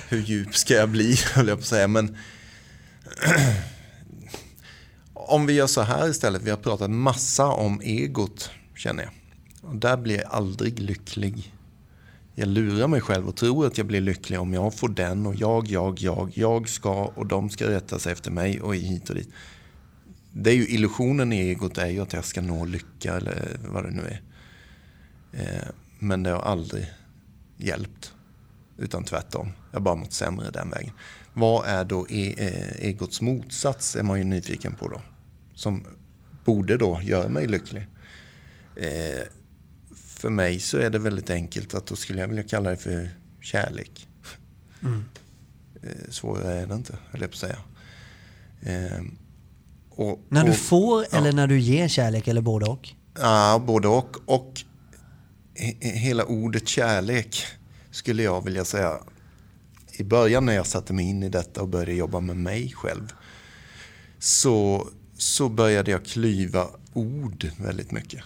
hur 0.10 0.22
djup 0.22 0.56
ska 0.56 0.74
jag 0.74 0.90
bli, 0.90 1.16
höll 1.34 1.48
jag 1.48 1.58
på 1.58 1.62
att 1.62 1.68
säga. 1.68 1.88
Men 1.88 2.18
om 5.14 5.46
vi 5.46 5.54
gör 5.54 5.68
så 5.68 5.82
här 5.82 6.10
istället. 6.10 6.42
Vi 6.42 6.50
har 6.50 6.58
pratat 6.58 6.92
massa 6.92 7.46
om 7.46 7.82
egot, 7.82 8.52
känner 8.76 9.04
jag. 9.04 9.12
Och 9.62 9.76
där 9.76 9.98
blir 9.98 10.18
jag 10.18 10.32
aldrig 10.32 10.80
lycklig. 10.80 11.54
Jag 12.40 12.48
lurar 12.48 12.88
mig 12.88 13.02
själv 13.02 13.28
och 13.28 13.36
tror 13.36 13.68
att 13.68 13.78
jag 13.78 13.88
blir 13.88 14.02
lycklig 14.02 14.40
om 14.40 14.54
jag 14.54 14.74
får 14.74 14.90
den 14.90 15.26
och 15.26 15.36
jag, 15.36 15.68
jag, 15.68 16.00
jag, 16.00 16.32
jag 16.34 16.70
ska 16.70 17.06
och 17.06 17.26
de 17.26 17.50
ska 17.50 17.70
rätta 17.70 18.00
sig 18.00 18.12
efter 18.12 18.32
mig 18.32 18.62
och 18.62 18.76
hit 18.76 19.10
och 19.10 19.16
dit. 19.16 19.30
Det 20.32 20.50
är 20.50 20.56
ju 20.56 20.68
illusionen 20.68 21.34
i 21.34 21.40
egot 21.40 21.78
är 21.78 21.88
ju 21.88 22.00
att 22.00 22.14
jag 22.14 22.26
ska 22.26 22.42
nå 22.42 22.66
lycka 22.66 23.16
eller 23.16 23.58
vad 23.68 23.84
det 23.84 23.92
nu 23.92 24.02
är. 24.02 24.22
Eh, 25.32 25.68
men 26.00 26.24
det 26.24 26.30
har 26.30 26.42
aldrig 26.42 26.86
hjälpt. 27.58 28.14
Utan 28.78 29.04
tvärtom. 29.04 29.52
Jag 29.72 29.80
har 29.80 29.84
bara 29.84 29.96
mått 29.96 30.14
sämre 30.14 30.50
den 30.52 30.70
vägen. 30.70 30.92
Vad 31.34 31.66
är 31.66 31.86
då 31.86 32.08
e, 32.10 32.36
e, 32.38 32.74
egots 32.80 33.22
motsats 33.22 33.96
är 33.96 34.04
man 34.04 34.18
ju 34.18 34.24
nyfiken 34.24 34.76
på 34.76 34.88
då. 34.88 35.02
Som 35.54 35.86
borde 36.46 36.78
då 36.78 37.00
göra 37.04 37.30
mig 37.30 37.48
lycklig. 37.48 37.88
Eh, 38.76 39.28
för 40.20 40.30
mig 40.30 40.60
så 40.60 40.78
är 40.78 40.90
det 40.90 41.00
väldigt 41.00 41.30
enkelt 41.30 41.74
att 41.74 41.86
då 41.88 41.96
skulle 41.96 42.22
jag 42.22 42.28
vilja 42.28 42.44
kalla 42.44 42.70
det 42.70 42.78
för 42.78 43.10
kärlek. 43.42 44.08
Eh, 45.84 45.90
svårare 46.10 46.54
är 46.62 46.68
det 46.68 46.76
inte, 46.76 46.98
höll 47.12 47.22
jag 47.22 47.30
på 47.32 47.36
att 47.36 47.40
säga. 47.40 47.58
Eh, 48.62 49.02
och, 49.90 50.20
När 50.30 50.44
du 50.44 50.50
och- 50.52 50.58
får 50.58 51.06
eller 51.16 51.32
när 51.32 51.48
du 51.48 51.60
ger 51.60 51.88
kärlek 51.88 52.28
eller 52.28 52.42
både 52.42 52.66
och? 52.66 52.90
Ja, 53.20 53.64
både 53.68 53.88
och. 53.88 54.16
Och 54.26 54.62
he- 55.56 55.78
hela 55.98 56.26
ordet 56.26 56.68
kärlek 56.68 57.44
skulle 57.92 58.24
jag 58.24 58.44
vilja 58.46 58.66
säga 58.66 58.98
i 59.92 60.04
början 60.04 60.46
när 60.46 60.54
jag 60.54 60.68
satte 60.68 60.94
mig 60.94 61.06
in 61.06 61.24
i 61.24 61.30
detta 61.30 61.62
och 61.62 61.68
började 61.68 61.94
jobba 61.94 62.20
med 62.20 62.38
mig 62.38 62.74
själv 62.76 63.14
så, 64.20 64.88
så 65.18 65.50
började 65.50 65.92
jag 65.92 66.06
klyva 66.06 66.68
ord 66.94 67.48
väldigt 67.60 67.92
mycket. 67.92 68.24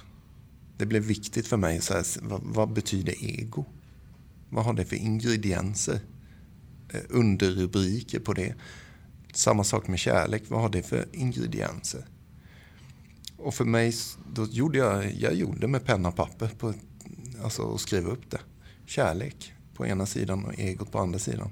Det 0.81 0.85
blev 0.85 1.03
viktigt 1.03 1.47
för 1.47 1.57
mig. 1.57 1.81
Så 1.81 1.93
här, 1.93 2.05
vad, 2.21 2.41
vad 2.43 2.73
betyder 2.73 3.23
ego? 3.23 3.65
Vad 4.49 4.65
har 4.65 4.73
det 4.73 4.85
för 4.85 4.95
ingredienser? 4.95 5.99
Eh, 6.89 7.01
underrubriker 7.09 8.19
på 8.19 8.33
det. 8.33 8.55
Samma 9.33 9.63
sak 9.63 9.87
med 9.87 9.99
kärlek. 9.99 10.43
Vad 10.47 10.61
har 10.61 10.69
det 10.69 10.83
för 10.83 11.07
ingredienser? 11.13 12.05
Och 13.37 13.53
för 13.53 13.65
mig, 13.65 13.93
då 14.33 14.45
gjorde 14.45 14.77
jag, 14.77 15.13
jag 15.13 15.33
gjorde 15.33 15.67
med 15.67 15.85
penna 15.85 16.09
och 16.09 16.15
papper. 16.15 16.47
På, 16.47 16.73
alltså 17.43 17.61
och 17.61 17.81
skrev 17.81 18.07
upp 18.07 18.31
det. 18.31 18.41
Kärlek 18.85 19.53
på 19.73 19.85
ena 19.85 20.05
sidan 20.05 20.45
och 20.45 20.59
egot 20.59 20.91
på 20.91 20.99
andra 20.99 21.19
sidan. 21.19 21.51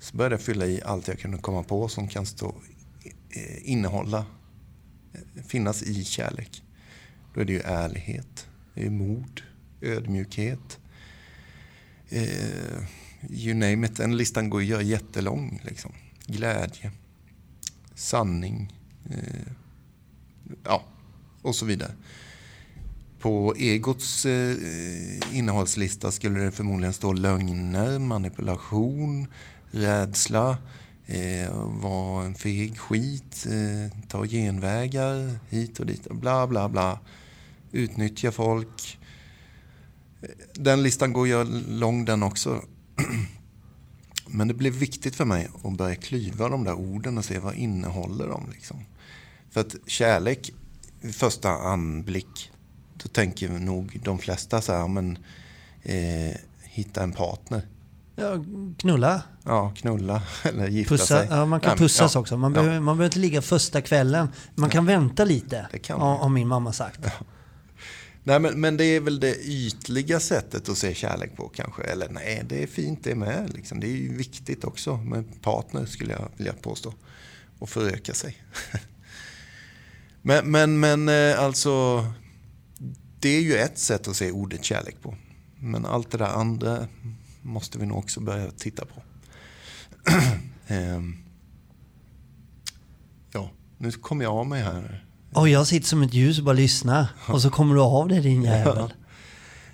Så 0.00 0.16
började 0.16 0.34
jag 0.34 0.42
fylla 0.42 0.66
i 0.66 0.82
allt 0.82 1.08
jag 1.08 1.18
kunde 1.18 1.38
komma 1.38 1.62
på 1.62 1.88
som 1.88 2.08
kan 2.08 2.26
stå, 2.26 2.54
eh, 3.30 3.70
innehålla, 3.70 4.26
eh, 5.12 5.42
finnas 5.44 5.82
i 5.82 6.04
kärlek. 6.04 6.62
Då 7.34 7.40
är 7.40 7.44
det 7.44 7.52
ju 7.52 7.60
ärlighet, 7.60 8.48
mod, 8.90 9.42
ödmjukhet. 9.80 10.78
Eh, 12.08 12.82
you 13.30 13.54
name 13.54 13.86
it. 13.86 13.96
Den 13.96 14.16
listan 14.16 14.50
går 14.50 14.58
att 14.58 14.66
göra 14.66 14.82
jättelång. 14.82 15.60
Liksom. 15.64 15.92
Glädje, 16.26 16.92
sanning, 17.94 18.72
eh, 19.10 19.52
ja, 20.64 20.84
och 21.42 21.54
så 21.54 21.66
vidare. 21.66 21.92
På 23.20 23.54
egots 23.56 24.26
eh, 24.26 24.56
innehållslista 25.32 26.10
skulle 26.10 26.40
det 26.40 26.52
förmodligen 26.52 26.92
stå 26.92 27.12
lögner, 27.12 27.98
manipulation, 27.98 29.26
rädsla, 29.70 30.58
eh, 31.06 31.52
vara 31.82 32.24
en 32.24 32.34
feg 32.34 32.78
skit, 32.78 33.46
eh, 33.46 33.98
ta 34.08 34.26
genvägar 34.26 35.38
hit 35.48 35.80
och 35.80 35.86
dit, 35.86 36.10
bla 36.10 36.46
bla 36.46 36.68
bla. 36.68 36.98
Utnyttja 37.72 38.32
folk. 38.32 38.98
Den 40.54 40.82
listan 40.82 41.12
går 41.12 41.28
ju 41.28 41.44
lång 41.68 42.04
den 42.04 42.22
också. 42.22 42.62
Men 44.26 44.48
det 44.48 44.54
blev 44.54 44.72
viktigt 44.72 45.16
för 45.16 45.24
mig 45.24 45.48
att 45.64 45.76
börja 45.76 45.94
klyva 45.94 46.48
de 46.48 46.64
där 46.64 46.74
orden 46.74 47.18
och 47.18 47.24
se 47.24 47.38
vad 47.38 47.54
innehåller 47.54 48.26
de. 48.28 48.50
Liksom. 48.52 48.76
För 49.50 49.60
att 49.60 49.74
kärlek, 49.86 50.52
vid 51.00 51.14
första 51.14 51.50
anblick, 51.50 52.50
då 52.94 53.08
tänker 53.08 53.48
nog 53.48 54.00
de 54.04 54.18
flesta 54.18 54.60
så 54.60 54.72
här, 54.72 54.88
men 54.88 55.18
eh, 55.82 56.36
hitta 56.62 57.02
en 57.02 57.12
partner. 57.12 57.62
Ja, 58.16 58.44
knulla. 58.78 59.22
Ja, 59.44 59.72
knulla 59.76 60.22
eller 60.42 60.68
gifta 60.68 60.94
Pussa, 60.94 61.06
sig. 61.06 61.28
ja, 61.30 61.46
man 61.46 61.60
kan 61.60 61.70
Nej, 61.70 61.78
pussas 61.78 62.14
ja, 62.14 62.20
också. 62.20 62.36
Man, 62.36 62.54
ja. 62.54 62.60
behöver, 62.60 62.80
man 62.80 62.96
behöver 62.96 63.04
inte 63.04 63.18
ligga 63.18 63.42
första 63.42 63.80
kvällen. 63.80 64.28
Man 64.54 64.70
kan 64.70 64.86
vänta 64.86 65.24
lite, 65.24 65.66
har 65.90 66.28
min 66.28 66.48
mamma 66.48 66.72
sagt. 66.72 67.00
Nej, 68.24 68.40
men, 68.40 68.60
men 68.60 68.76
det 68.76 68.84
är 68.84 69.00
väl 69.00 69.20
det 69.20 69.36
ytliga 69.44 70.20
sättet 70.20 70.68
att 70.68 70.78
se 70.78 70.94
kärlek 70.94 71.36
på 71.36 71.48
kanske. 71.48 71.82
Eller 71.82 72.08
nej, 72.08 72.44
det 72.48 72.62
är 72.62 72.66
fint 72.66 73.04
det 73.04 73.14
med. 73.14 73.52
Liksom. 73.54 73.80
Det 73.80 73.86
är 73.86 73.96
ju 73.96 74.16
viktigt 74.16 74.64
också 74.64 74.96
med 74.96 75.42
partner 75.42 75.86
skulle 75.86 76.12
jag 76.12 76.28
vilja 76.36 76.52
påstå. 76.52 76.94
Och 77.58 77.70
föröka 77.70 78.14
sig. 78.14 78.36
men, 80.22 80.50
men, 80.50 80.80
men 80.80 81.08
eh, 81.08 81.40
alltså, 81.40 82.06
det 83.20 83.28
är 83.28 83.40
ju 83.40 83.54
ett 83.54 83.78
sätt 83.78 84.08
att 84.08 84.16
se 84.16 84.30
ordet 84.30 84.64
kärlek 84.64 84.96
på. 85.02 85.16
Men 85.56 85.86
allt 85.86 86.10
det 86.10 86.18
där 86.18 86.26
andra 86.26 86.86
måste 87.42 87.78
vi 87.78 87.86
nog 87.86 87.98
också 87.98 88.20
börja 88.20 88.50
titta 88.50 88.84
på. 88.84 89.02
Ehm, 90.70 91.16
ja, 93.32 93.50
nu 93.78 93.92
kommer 93.92 94.24
jag 94.24 94.32
av 94.32 94.46
mig 94.46 94.62
här. 94.62 95.07
Och 95.38 95.48
jag 95.48 95.66
sitter 95.66 95.86
som 95.88 96.02
ett 96.02 96.14
ljus 96.14 96.38
och 96.38 96.44
bara 96.44 96.52
lyssnar. 96.52 97.06
Och 97.28 97.42
så 97.42 97.50
kommer 97.50 97.74
du 97.74 97.80
av 97.80 98.08
dig 98.08 98.20
din 98.20 98.42
jävel. 98.42 98.92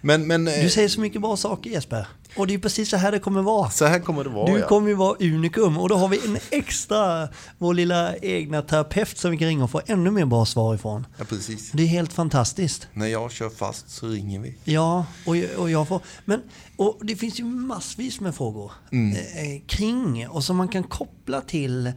Men, 0.01 0.27
men, 0.27 0.49
eh, 0.49 0.55
Du 0.63 0.71
säger 0.71 0.89
så 0.89 1.01
mycket 1.01 1.21
bra 1.21 1.37
saker 1.37 1.71
Jesper. 1.71 2.07
Och 2.37 2.47
det 2.47 2.55
är 2.55 2.59
precis 2.59 2.91
så 2.91 2.97
här 2.97 3.13
det 3.13 3.19
kommer 3.19 3.43
vara. 3.43 3.71
så 3.71 3.85
här 3.85 3.99
kommer 4.01 4.25
det 4.25 4.31
vara. 4.31 4.53
Du 4.53 4.59
ja. 4.59 4.67
kommer 4.69 4.89
ju 4.89 4.95
vara 4.95 5.17
unikum 5.21 5.79
och 5.79 5.89
då 5.89 5.95
har 5.97 6.09
vi 6.09 6.21
en 6.27 6.39
extra, 6.51 7.29
vår 7.59 7.75
lilla 7.75 8.17
egna 8.17 8.63
terapeut 8.63 9.19
som 9.19 9.31
vi 9.31 9.39
kan 9.39 9.49
ringa 9.49 9.65
och 9.65 9.71
få 9.71 9.81
ännu 9.87 10.11
mer 10.11 10.25
bra 10.25 10.47
svar 10.47 10.75
ifrån. 10.75 11.07
Ja, 11.19 11.25
precis. 11.25 11.71
Det 11.73 11.83
är 11.83 11.87
helt 11.87 12.13
fantastiskt. 12.13 12.89
När 12.93 13.07
jag 13.07 13.33
kör 13.33 13.51
fast 13.51 13.91
så 13.91 14.07
ringer 14.07 14.41
vi. 14.41 14.55
Ja, 14.65 15.07
och, 15.27 15.37
jag- 15.37 15.59
och 15.59 15.71
jag 15.71 15.89
får... 15.89 16.01
Men 16.25 16.43
och 16.77 16.99
det 17.03 17.17
finns 17.17 17.41
ju 17.41 17.45
massvis 17.45 18.21
med 18.21 18.35
frågor 18.35 18.73
Mm. 18.93 19.17
eh, 19.17 19.63
kring 19.67 20.29
och 20.29 20.45
som 20.45 20.57
man 20.57 20.69
kan 20.69 20.83
koppla 20.83 21.41
till 21.41 21.93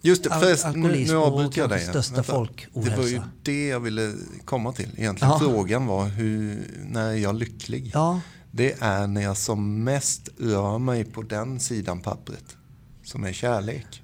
Just 0.00 0.24
det, 0.24 0.30
förrest, 0.30 0.64
nu, 0.64 0.68
alkoholism 0.70 1.12
nu 1.12 1.18
och 1.18 1.26
avbryter 1.26 1.60
jag 1.60 1.70
kanske 1.70 1.88
största 1.90 2.14
Vänta. 2.14 2.32
folkohälsa. 2.32 2.90
Det 2.90 2.96
var 2.96 3.08
ju 3.08 3.20
det 3.42 3.66
jag 3.68 3.80
ville 3.80 4.14
komma 4.44 4.72
till 4.72 4.90
egentligen. 4.96 5.32
Ja. 5.32 5.38
Frågan 5.38 5.86
var 5.86 6.06
hur, 6.08 6.66
när 6.86 7.08
är 7.08 7.12
jag 7.16 7.34
lycklig? 7.34 7.90
Ja, 7.94 8.20
Det 8.50 8.76
är 8.80 9.06
när 9.06 9.22
jag 9.22 9.36
som 9.36 9.84
mest 9.84 10.28
rör 10.38 10.78
mig 10.78 11.04
på 11.04 11.22
den 11.22 11.60
sidan 11.60 12.00
pappret. 12.00 12.56
Som 13.04 13.24
är 13.24 13.32
kärlek. 13.32 14.02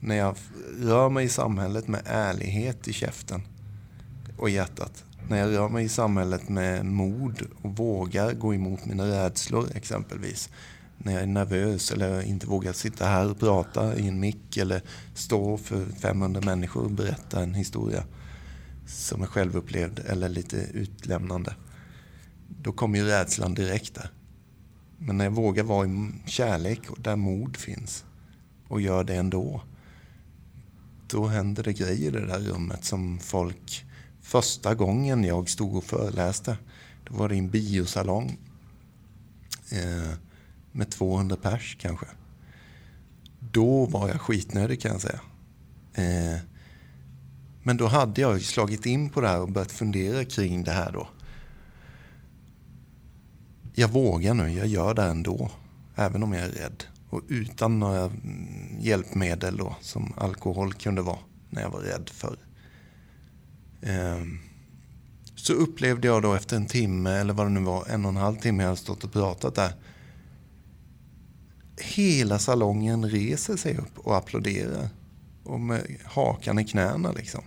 När 0.00 0.16
jag 0.16 0.36
rör 0.80 1.08
mig 1.08 1.24
i 1.24 1.28
samhället 1.28 1.88
med 1.88 2.02
ärlighet 2.06 2.88
i 2.88 2.92
käften 2.92 3.42
och 4.38 4.50
hjärtat. 4.50 5.04
När 5.28 5.38
jag 5.38 5.52
rör 5.52 5.68
mig 5.68 5.84
i 5.84 5.88
samhället 5.88 6.48
med 6.48 6.86
mod 6.86 7.42
och 7.62 7.76
vågar 7.76 8.32
gå 8.32 8.54
emot 8.54 8.84
mina 8.84 9.04
rädslor 9.06 9.68
exempelvis. 9.74 10.48
När 11.06 11.12
jag 11.12 11.22
är 11.22 11.26
nervös 11.26 11.92
eller 11.92 12.22
inte 12.22 12.46
vågar 12.46 12.72
sitta 12.72 13.06
här 13.06 13.30
och 13.30 13.38
prata 13.38 13.96
i 13.96 14.08
en 14.08 14.20
mick 14.20 14.56
eller 14.56 14.82
stå 15.14 15.56
för 15.56 15.86
500 15.86 16.40
människor 16.40 16.84
och 16.84 16.90
berätta 16.90 17.42
en 17.42 17.54
historia 17.54 18.04
som 18.86 19.22
är 19.22 19.26
självupplevd 19.26 19.98
eller 19.98 20.28
lite 20.28 20.56
utlämnande. 20.56 21.54
Då 22.48 22.72
kommer 22.72 22.98
ju 22.98 23.04
rädslan 23.04 23.54
direkt 23.54 23.94
där. 23.94 24.10
Men 24.98 25.18
när 25.18 25.24
jag 25.24 25.32
vågar 25.32 25.64
vara 25.64 25.86
i 25.86 26.12
kärlek 26.26 26.90
och 26.90 27.00
där 27.00 27.16
mod 27.16 27.56
finns 27.56 28.04
och 28.68 28.80
gör 28.80 29.04
det 29.04 29.14
ändå. 29.14 29.62
Då 31.06 31.26
händer 31.26 31.62
det 31.62 31.72
grejer 31.72 32.08
i 32.08 32.20
det 32.20 32.26
där 32.26 32.40
rummet 32.40 32.84
som 32.84 33.18
folk... 33.18 33.84
Första 34.20 34.74
gången 34.74 35.24
jag 35.24 35.48
stod 35.48 35.76
och 35.76 35.84
föreläste, 35.84 36.56
då 37.04 37.14
var 37.16 37.28
det 37.28 37.34
i 37.34 37.38
en 37.38 37.50
biosalong. 37.50 38.38
Eh, 39.72 40.25
med 40.76 40.90
200 40.90 41.36
pers 41.36 41.76
kanske. 41.80 42.06
Då 43.40 43.86
var 43.86 44.08
jag 44.08 44.20
skitnödig 44.20 44.80
kan 44.80 44.92
jag 44.92 45.00
säga. 45.00 45.20
Eh, 45.94 46.40
men 47.62 47.76
då 47.76 47.86
hade 47.86 48.20
jag 48.20 48.42
slagit 48.42 48.86
in 48.86 49.10
på 49.10 49.20
det 49.20 49.28
här 49.28 49.40
och 49.40 49.52
börjat 49.52 49.72
fundera 49.72 50.24
kring 50.24 50.64
det 50.64 50.72
här 50.72 50.92
då. 50.92 51.08
Jag 53.74 53.88
vågar 53.88 54.34
nu, 54.34 54.50
jag 54.50 54.66
gör 54.66 54.94
det 54.94 55.02
ändå. 55.02 55.50
Även 55.94 56.22
om 56.22 56.32
jag 56.32 56.44
är 56.44 56.48
rädd. 56.48 56.84
Och 57.10 57.22
utan 57.28 57.78
några 57.78 58.00
mm, 58.00 58.80
hjälpmedel 58.80 59.56
då, 59.56 59.76
som 59.80 60.12
alkohol 60.16 60.74
kunde 60.74 61.02
vara 61.02 61.18
när 61.50 61.62
jag 61.62 61.70
var 61.70 61.80
rädd 61.80 62.08
för. 62.08 62.38
Eh, 63.80 64.24
så 65.34 65.52
upplevde 65.52 66.08
jag 66.08 66.22
då 66.22 66.34
efter 66.34 66.56
en 66.56 66.66
timme, 66.66 67.10
eller 67.10 67.34
vad 67.34 67.46
det 67.46 67.50
nu 67.50 67.60
var, 67.60 67.86
en 67.86 68.04
och 68.04 68.10
en 68.10 68.16
halv 68.16 68.36
timme 68.36 68.62
jag 68.62 68.68
hade 68.68 68.80
stått 68.80 69.04
och 69.04 69.12
pratat 69.12 69.54
där. 69.54 69.72
Hela 71.80 72.38
salongen 72.38 73.10
reser 73.10 73.56
sig 73.56 73.76
upp 73.76 73.98
och 73.98 74.16
applåderar. 74.16 74.88
Och 75.44 75.60
med 75.60 75.96
hakan 76.04 76.58
i 76.58 76.64
knäna 76.64 77.12
liksom. 77.12 77.44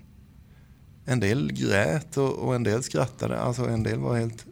En 1.06 1.20
del 1.20 1.52
grät 1.54 2.18
och, 2.18 2.34
och 2.34 2.56
en 2.56 2.64
del 2.64 2.84
skrattade. 2.84 3.40
Alltså 3.40 3.68
en 3.68 3.84
del 3.84 4.00
var 4.00 4.18
helt... 4.18 4.46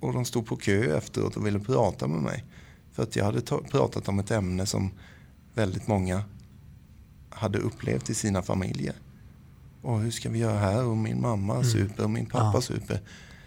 Och 0.00 0.12
de 0.12 0.24
stod 0.24 0.46
på 0.46 0.56
kö 0.56 0.96
efteråt 0.96 1.36
och 1.36 1.46
ville 1.46 1.60
prata 1.60 2.06
med 2.08 2.22
mig. 2.22 2.44
För 2.92 3.02
att 3.02 3.16
jag 3.16 3.24
hade 3.24 3.40
ta, 3.40 3.58
pratat 3.58 4.08
om 4.08 4.18
ett 4.18 4.30
ämne 4.30 4.66
som 4.66 4.90
väldigt 5.54 5.86
många 5.88 6.22
hade 7.30 7.58
upplevt 7.58 8.10
i 8.10 8.14
sina 8.14 8.42
familjer. 8.42 8.94
Och 9.82 10.00
hur 10.00 10.10
ska 10.10 10.30
vi 10.30 10.38
göra 10.38 10.58
här? 10.58 10.84
Och 10.84 10.96
min 10.96 11.20
mamma 11.20 11.64
super 11.64 12.04
och 12.04 12.10
min 12.10 12.26
pappa 12.26 12.40
Mm. 12.44 12.54
Ja. 12.54 12.60
super. 12.60 13.00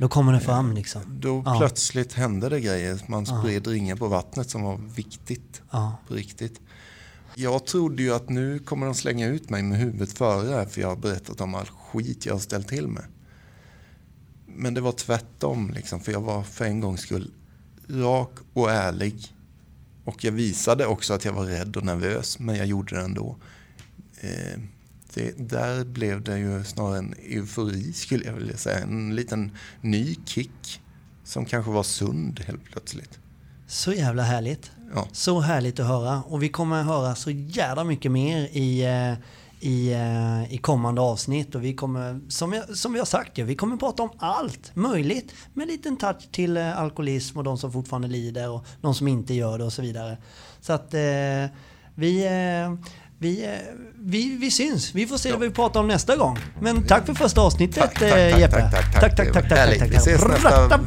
Då 0.03 0.09
kommer 0.09 0.33
det 0.33 0.39
fram 0.39 0.73
liksom. 0.73 1.01
Då 1.19 1.43
Ja. 1.45 1.55
plötsligt 1.59 2.13
hände 2.13 2.49
det 2.49 2.59
grejer. 2.61 3.01
Man 3.07 3.25
Ja. 3.27 3.39
spred 3.41 3.67
ringar 3.67 3.95
på 3.95 4.07
vattnet 4.07 4.49
som 4.49 4.61
var 4.63 4.77
viktigt 4.77 5.61
Ja. 5.71 5.97
på 6.07 6.13
riktigt. 6.13 6.61
Jag 7.35 7.65
trodde 7.65 8.03
ju 8.03 8.13
att 8.13 8.29
nu 8.29 8.59
kommer 8.59 8.85
de 8.85 8.95
slänga 8.95 9.27
ut 9.27 9.49
mig 9.49 9.63
med 9.63 9.77
huvudet 9.79 10.17
före 10.17 10.67
för 10.67 10.81
jag 10.81 10.87
har 10.87 10.95
berättat 10.95 11.41
om 11.41 11.55
all 11.55 11.65
skit 11.65 12.25
jag 12.25 12.33
har 12.33 12.39
ställt 12.39 12.67
till 12.67 12.87
med. 12.87 13.03
Men 14.45 14.73
det 14.73 14.81
var 14.81 14.91
tvärtom, 14.91 15.71
liksom, 15.73 15.99
för 15.99 16.11
jag 16.11 16.21
var 16.21 16.43
för 16.43 16.65
en 16.65 16.79
gångs 16.79 17.01
skull 17.01 17.31
rak 17.89 18.31
och 18.53 18.71
ärlig. 18.71 19.33
Och 20.03 20.23
jag 20.23 20.31
visade 20.31 20.85
också 20.85 21.13
att 21.13 21.25
jag 21.25 21.33
var 21.33 21.45
rädd 21.45 21.77
och 21.77 21.85
nervös, 21.85 22.39
men 22.39 22.55
jag 22.55 22.65
gjorde 22.65 22.95
det 22.95 23.01
ändå. 23.01 23.37
Eh, 24.21 24.59
det, 25.13 25.49
där 25.49 25.85
blev 25.85 26.21
det 26.21 26.37
ju 26.37 26.63
snarare 26.63 26.97
en 26.97 27.13
eufori, 27.29 27.93
skulle 27.93 28.25
jag 28.25 28.33
vilja 28.33 28.57
säga. 28.57 28.79
En 28.79 29.15
liten 29.15 29.51
ny 29.81 30.15
kick 30.25 30.81
som 31.23 31.45
kanske 31.45 31.71
var 31.71 31.83
sund 31.83 32.39
helt 32.47 32.63
plötsligt. 32.63 33.19
Så 33.67 33.93
jävla 33.93 34.23
härligt. 34.23 34.71
Ja. 34.95 35.07
Så 35.11 35.39
härligt 35.39 35.79
att 35.79 35.87
höra. 35.87 36.23
Och 36.23 36.43
vi 36.43 36.49
kommer 36.49 36.83
höra 36.83 37.15
så 37.15 37.31
jävla 37.31 37.83
mycket 37.83 38.11
mer 38.11 38.47
i, 38.51 38.83
eh, 38.83 39.13
i, 39.59 39.93
eh, 39.93 40.53
i 40.53 40.57
kommande 40.57 41.01
avsnitt. 41.01 41.55
Och 41.55 41.63
vi 41.63 41.73
kommer, 41.73 42.21
som, 42.29 42.53
jag, 42.53 42.77
som 42.77 42.93
vi 42.93 42.99
har 42.99 43.05
sagt, 43.05 43.37
ja, 43.37 43.45
vi 43.45 43.55
kommer 43.55 43.77
prata 43.77 44.03
om 44.03 44.09
allt 44.17 44.75
möjligt. 44.75 45.33
Med 45.53 45.63
en 45.63 45.69
liten 45.69 45.97
touch 45.97 46.31
till 46.31 46.57
eh, 46.57 46.79
alkoholism 46.79 47.37
och 47.37 47.43
de 47.43 47.57
som 47.57 47.71
fortfarande 47.71 48.07
lider 48.07 48.49
och 48.49 48.65
de 48.81 48.95
som 48.95 49.07
inte 49.07 49.33
gör 49.33 49.57
det 49.57 49.63
och 49.63 49.73
så 49.73 49.81
vidare. 49.81 50.17
Så 50.61 50.73
att 50.73 50.93
eh, 50.93 51.45
vi... 51.95 52.25
Eh, 52.25 52.87
vi, 53.23 53.43
eh, 53.45 53.49
vi, 54.05 54.37
vi 54.41 54.51
syns. 54.51 54.95
Vi 54.95 55.07
får 55.07 55.17
se 55.17 55.29
Ja. 55.29 55.35
vad 55.35 55.47
vi 55.47 55.53
pratar 55.53 55.79
om 55.79 55.87
nästa 55.87 56.15
gång. 56.15 56.39
Men 56.61 56.83
tack 56.87 57.05
för 57.05 57.13
första 57.13 57.41
avsnittet 57.41 57.75
Tack, 57.83 57.93
tack, 57.99 58.03
eh, 58.11 58.31
tack, 58.31 58.39
Jeppe. 58.39 58.61
tack, 58.61 58.71
tack, 58.71 58.91
tack. 58.93 59.01
tack, 59.01 59.15
tack, 59.17 59.33
tack, 59.33 59.43
var 59.43 59.49
tack, 59.49 59.57
härligt. 59.59 59.79
tack, 59.79 59.89
Vi 59.89 59.93
tack. 59.95 60.07
ses 60.07 60.21
nästa 60.27 60.67
vecka. 60.67 60.79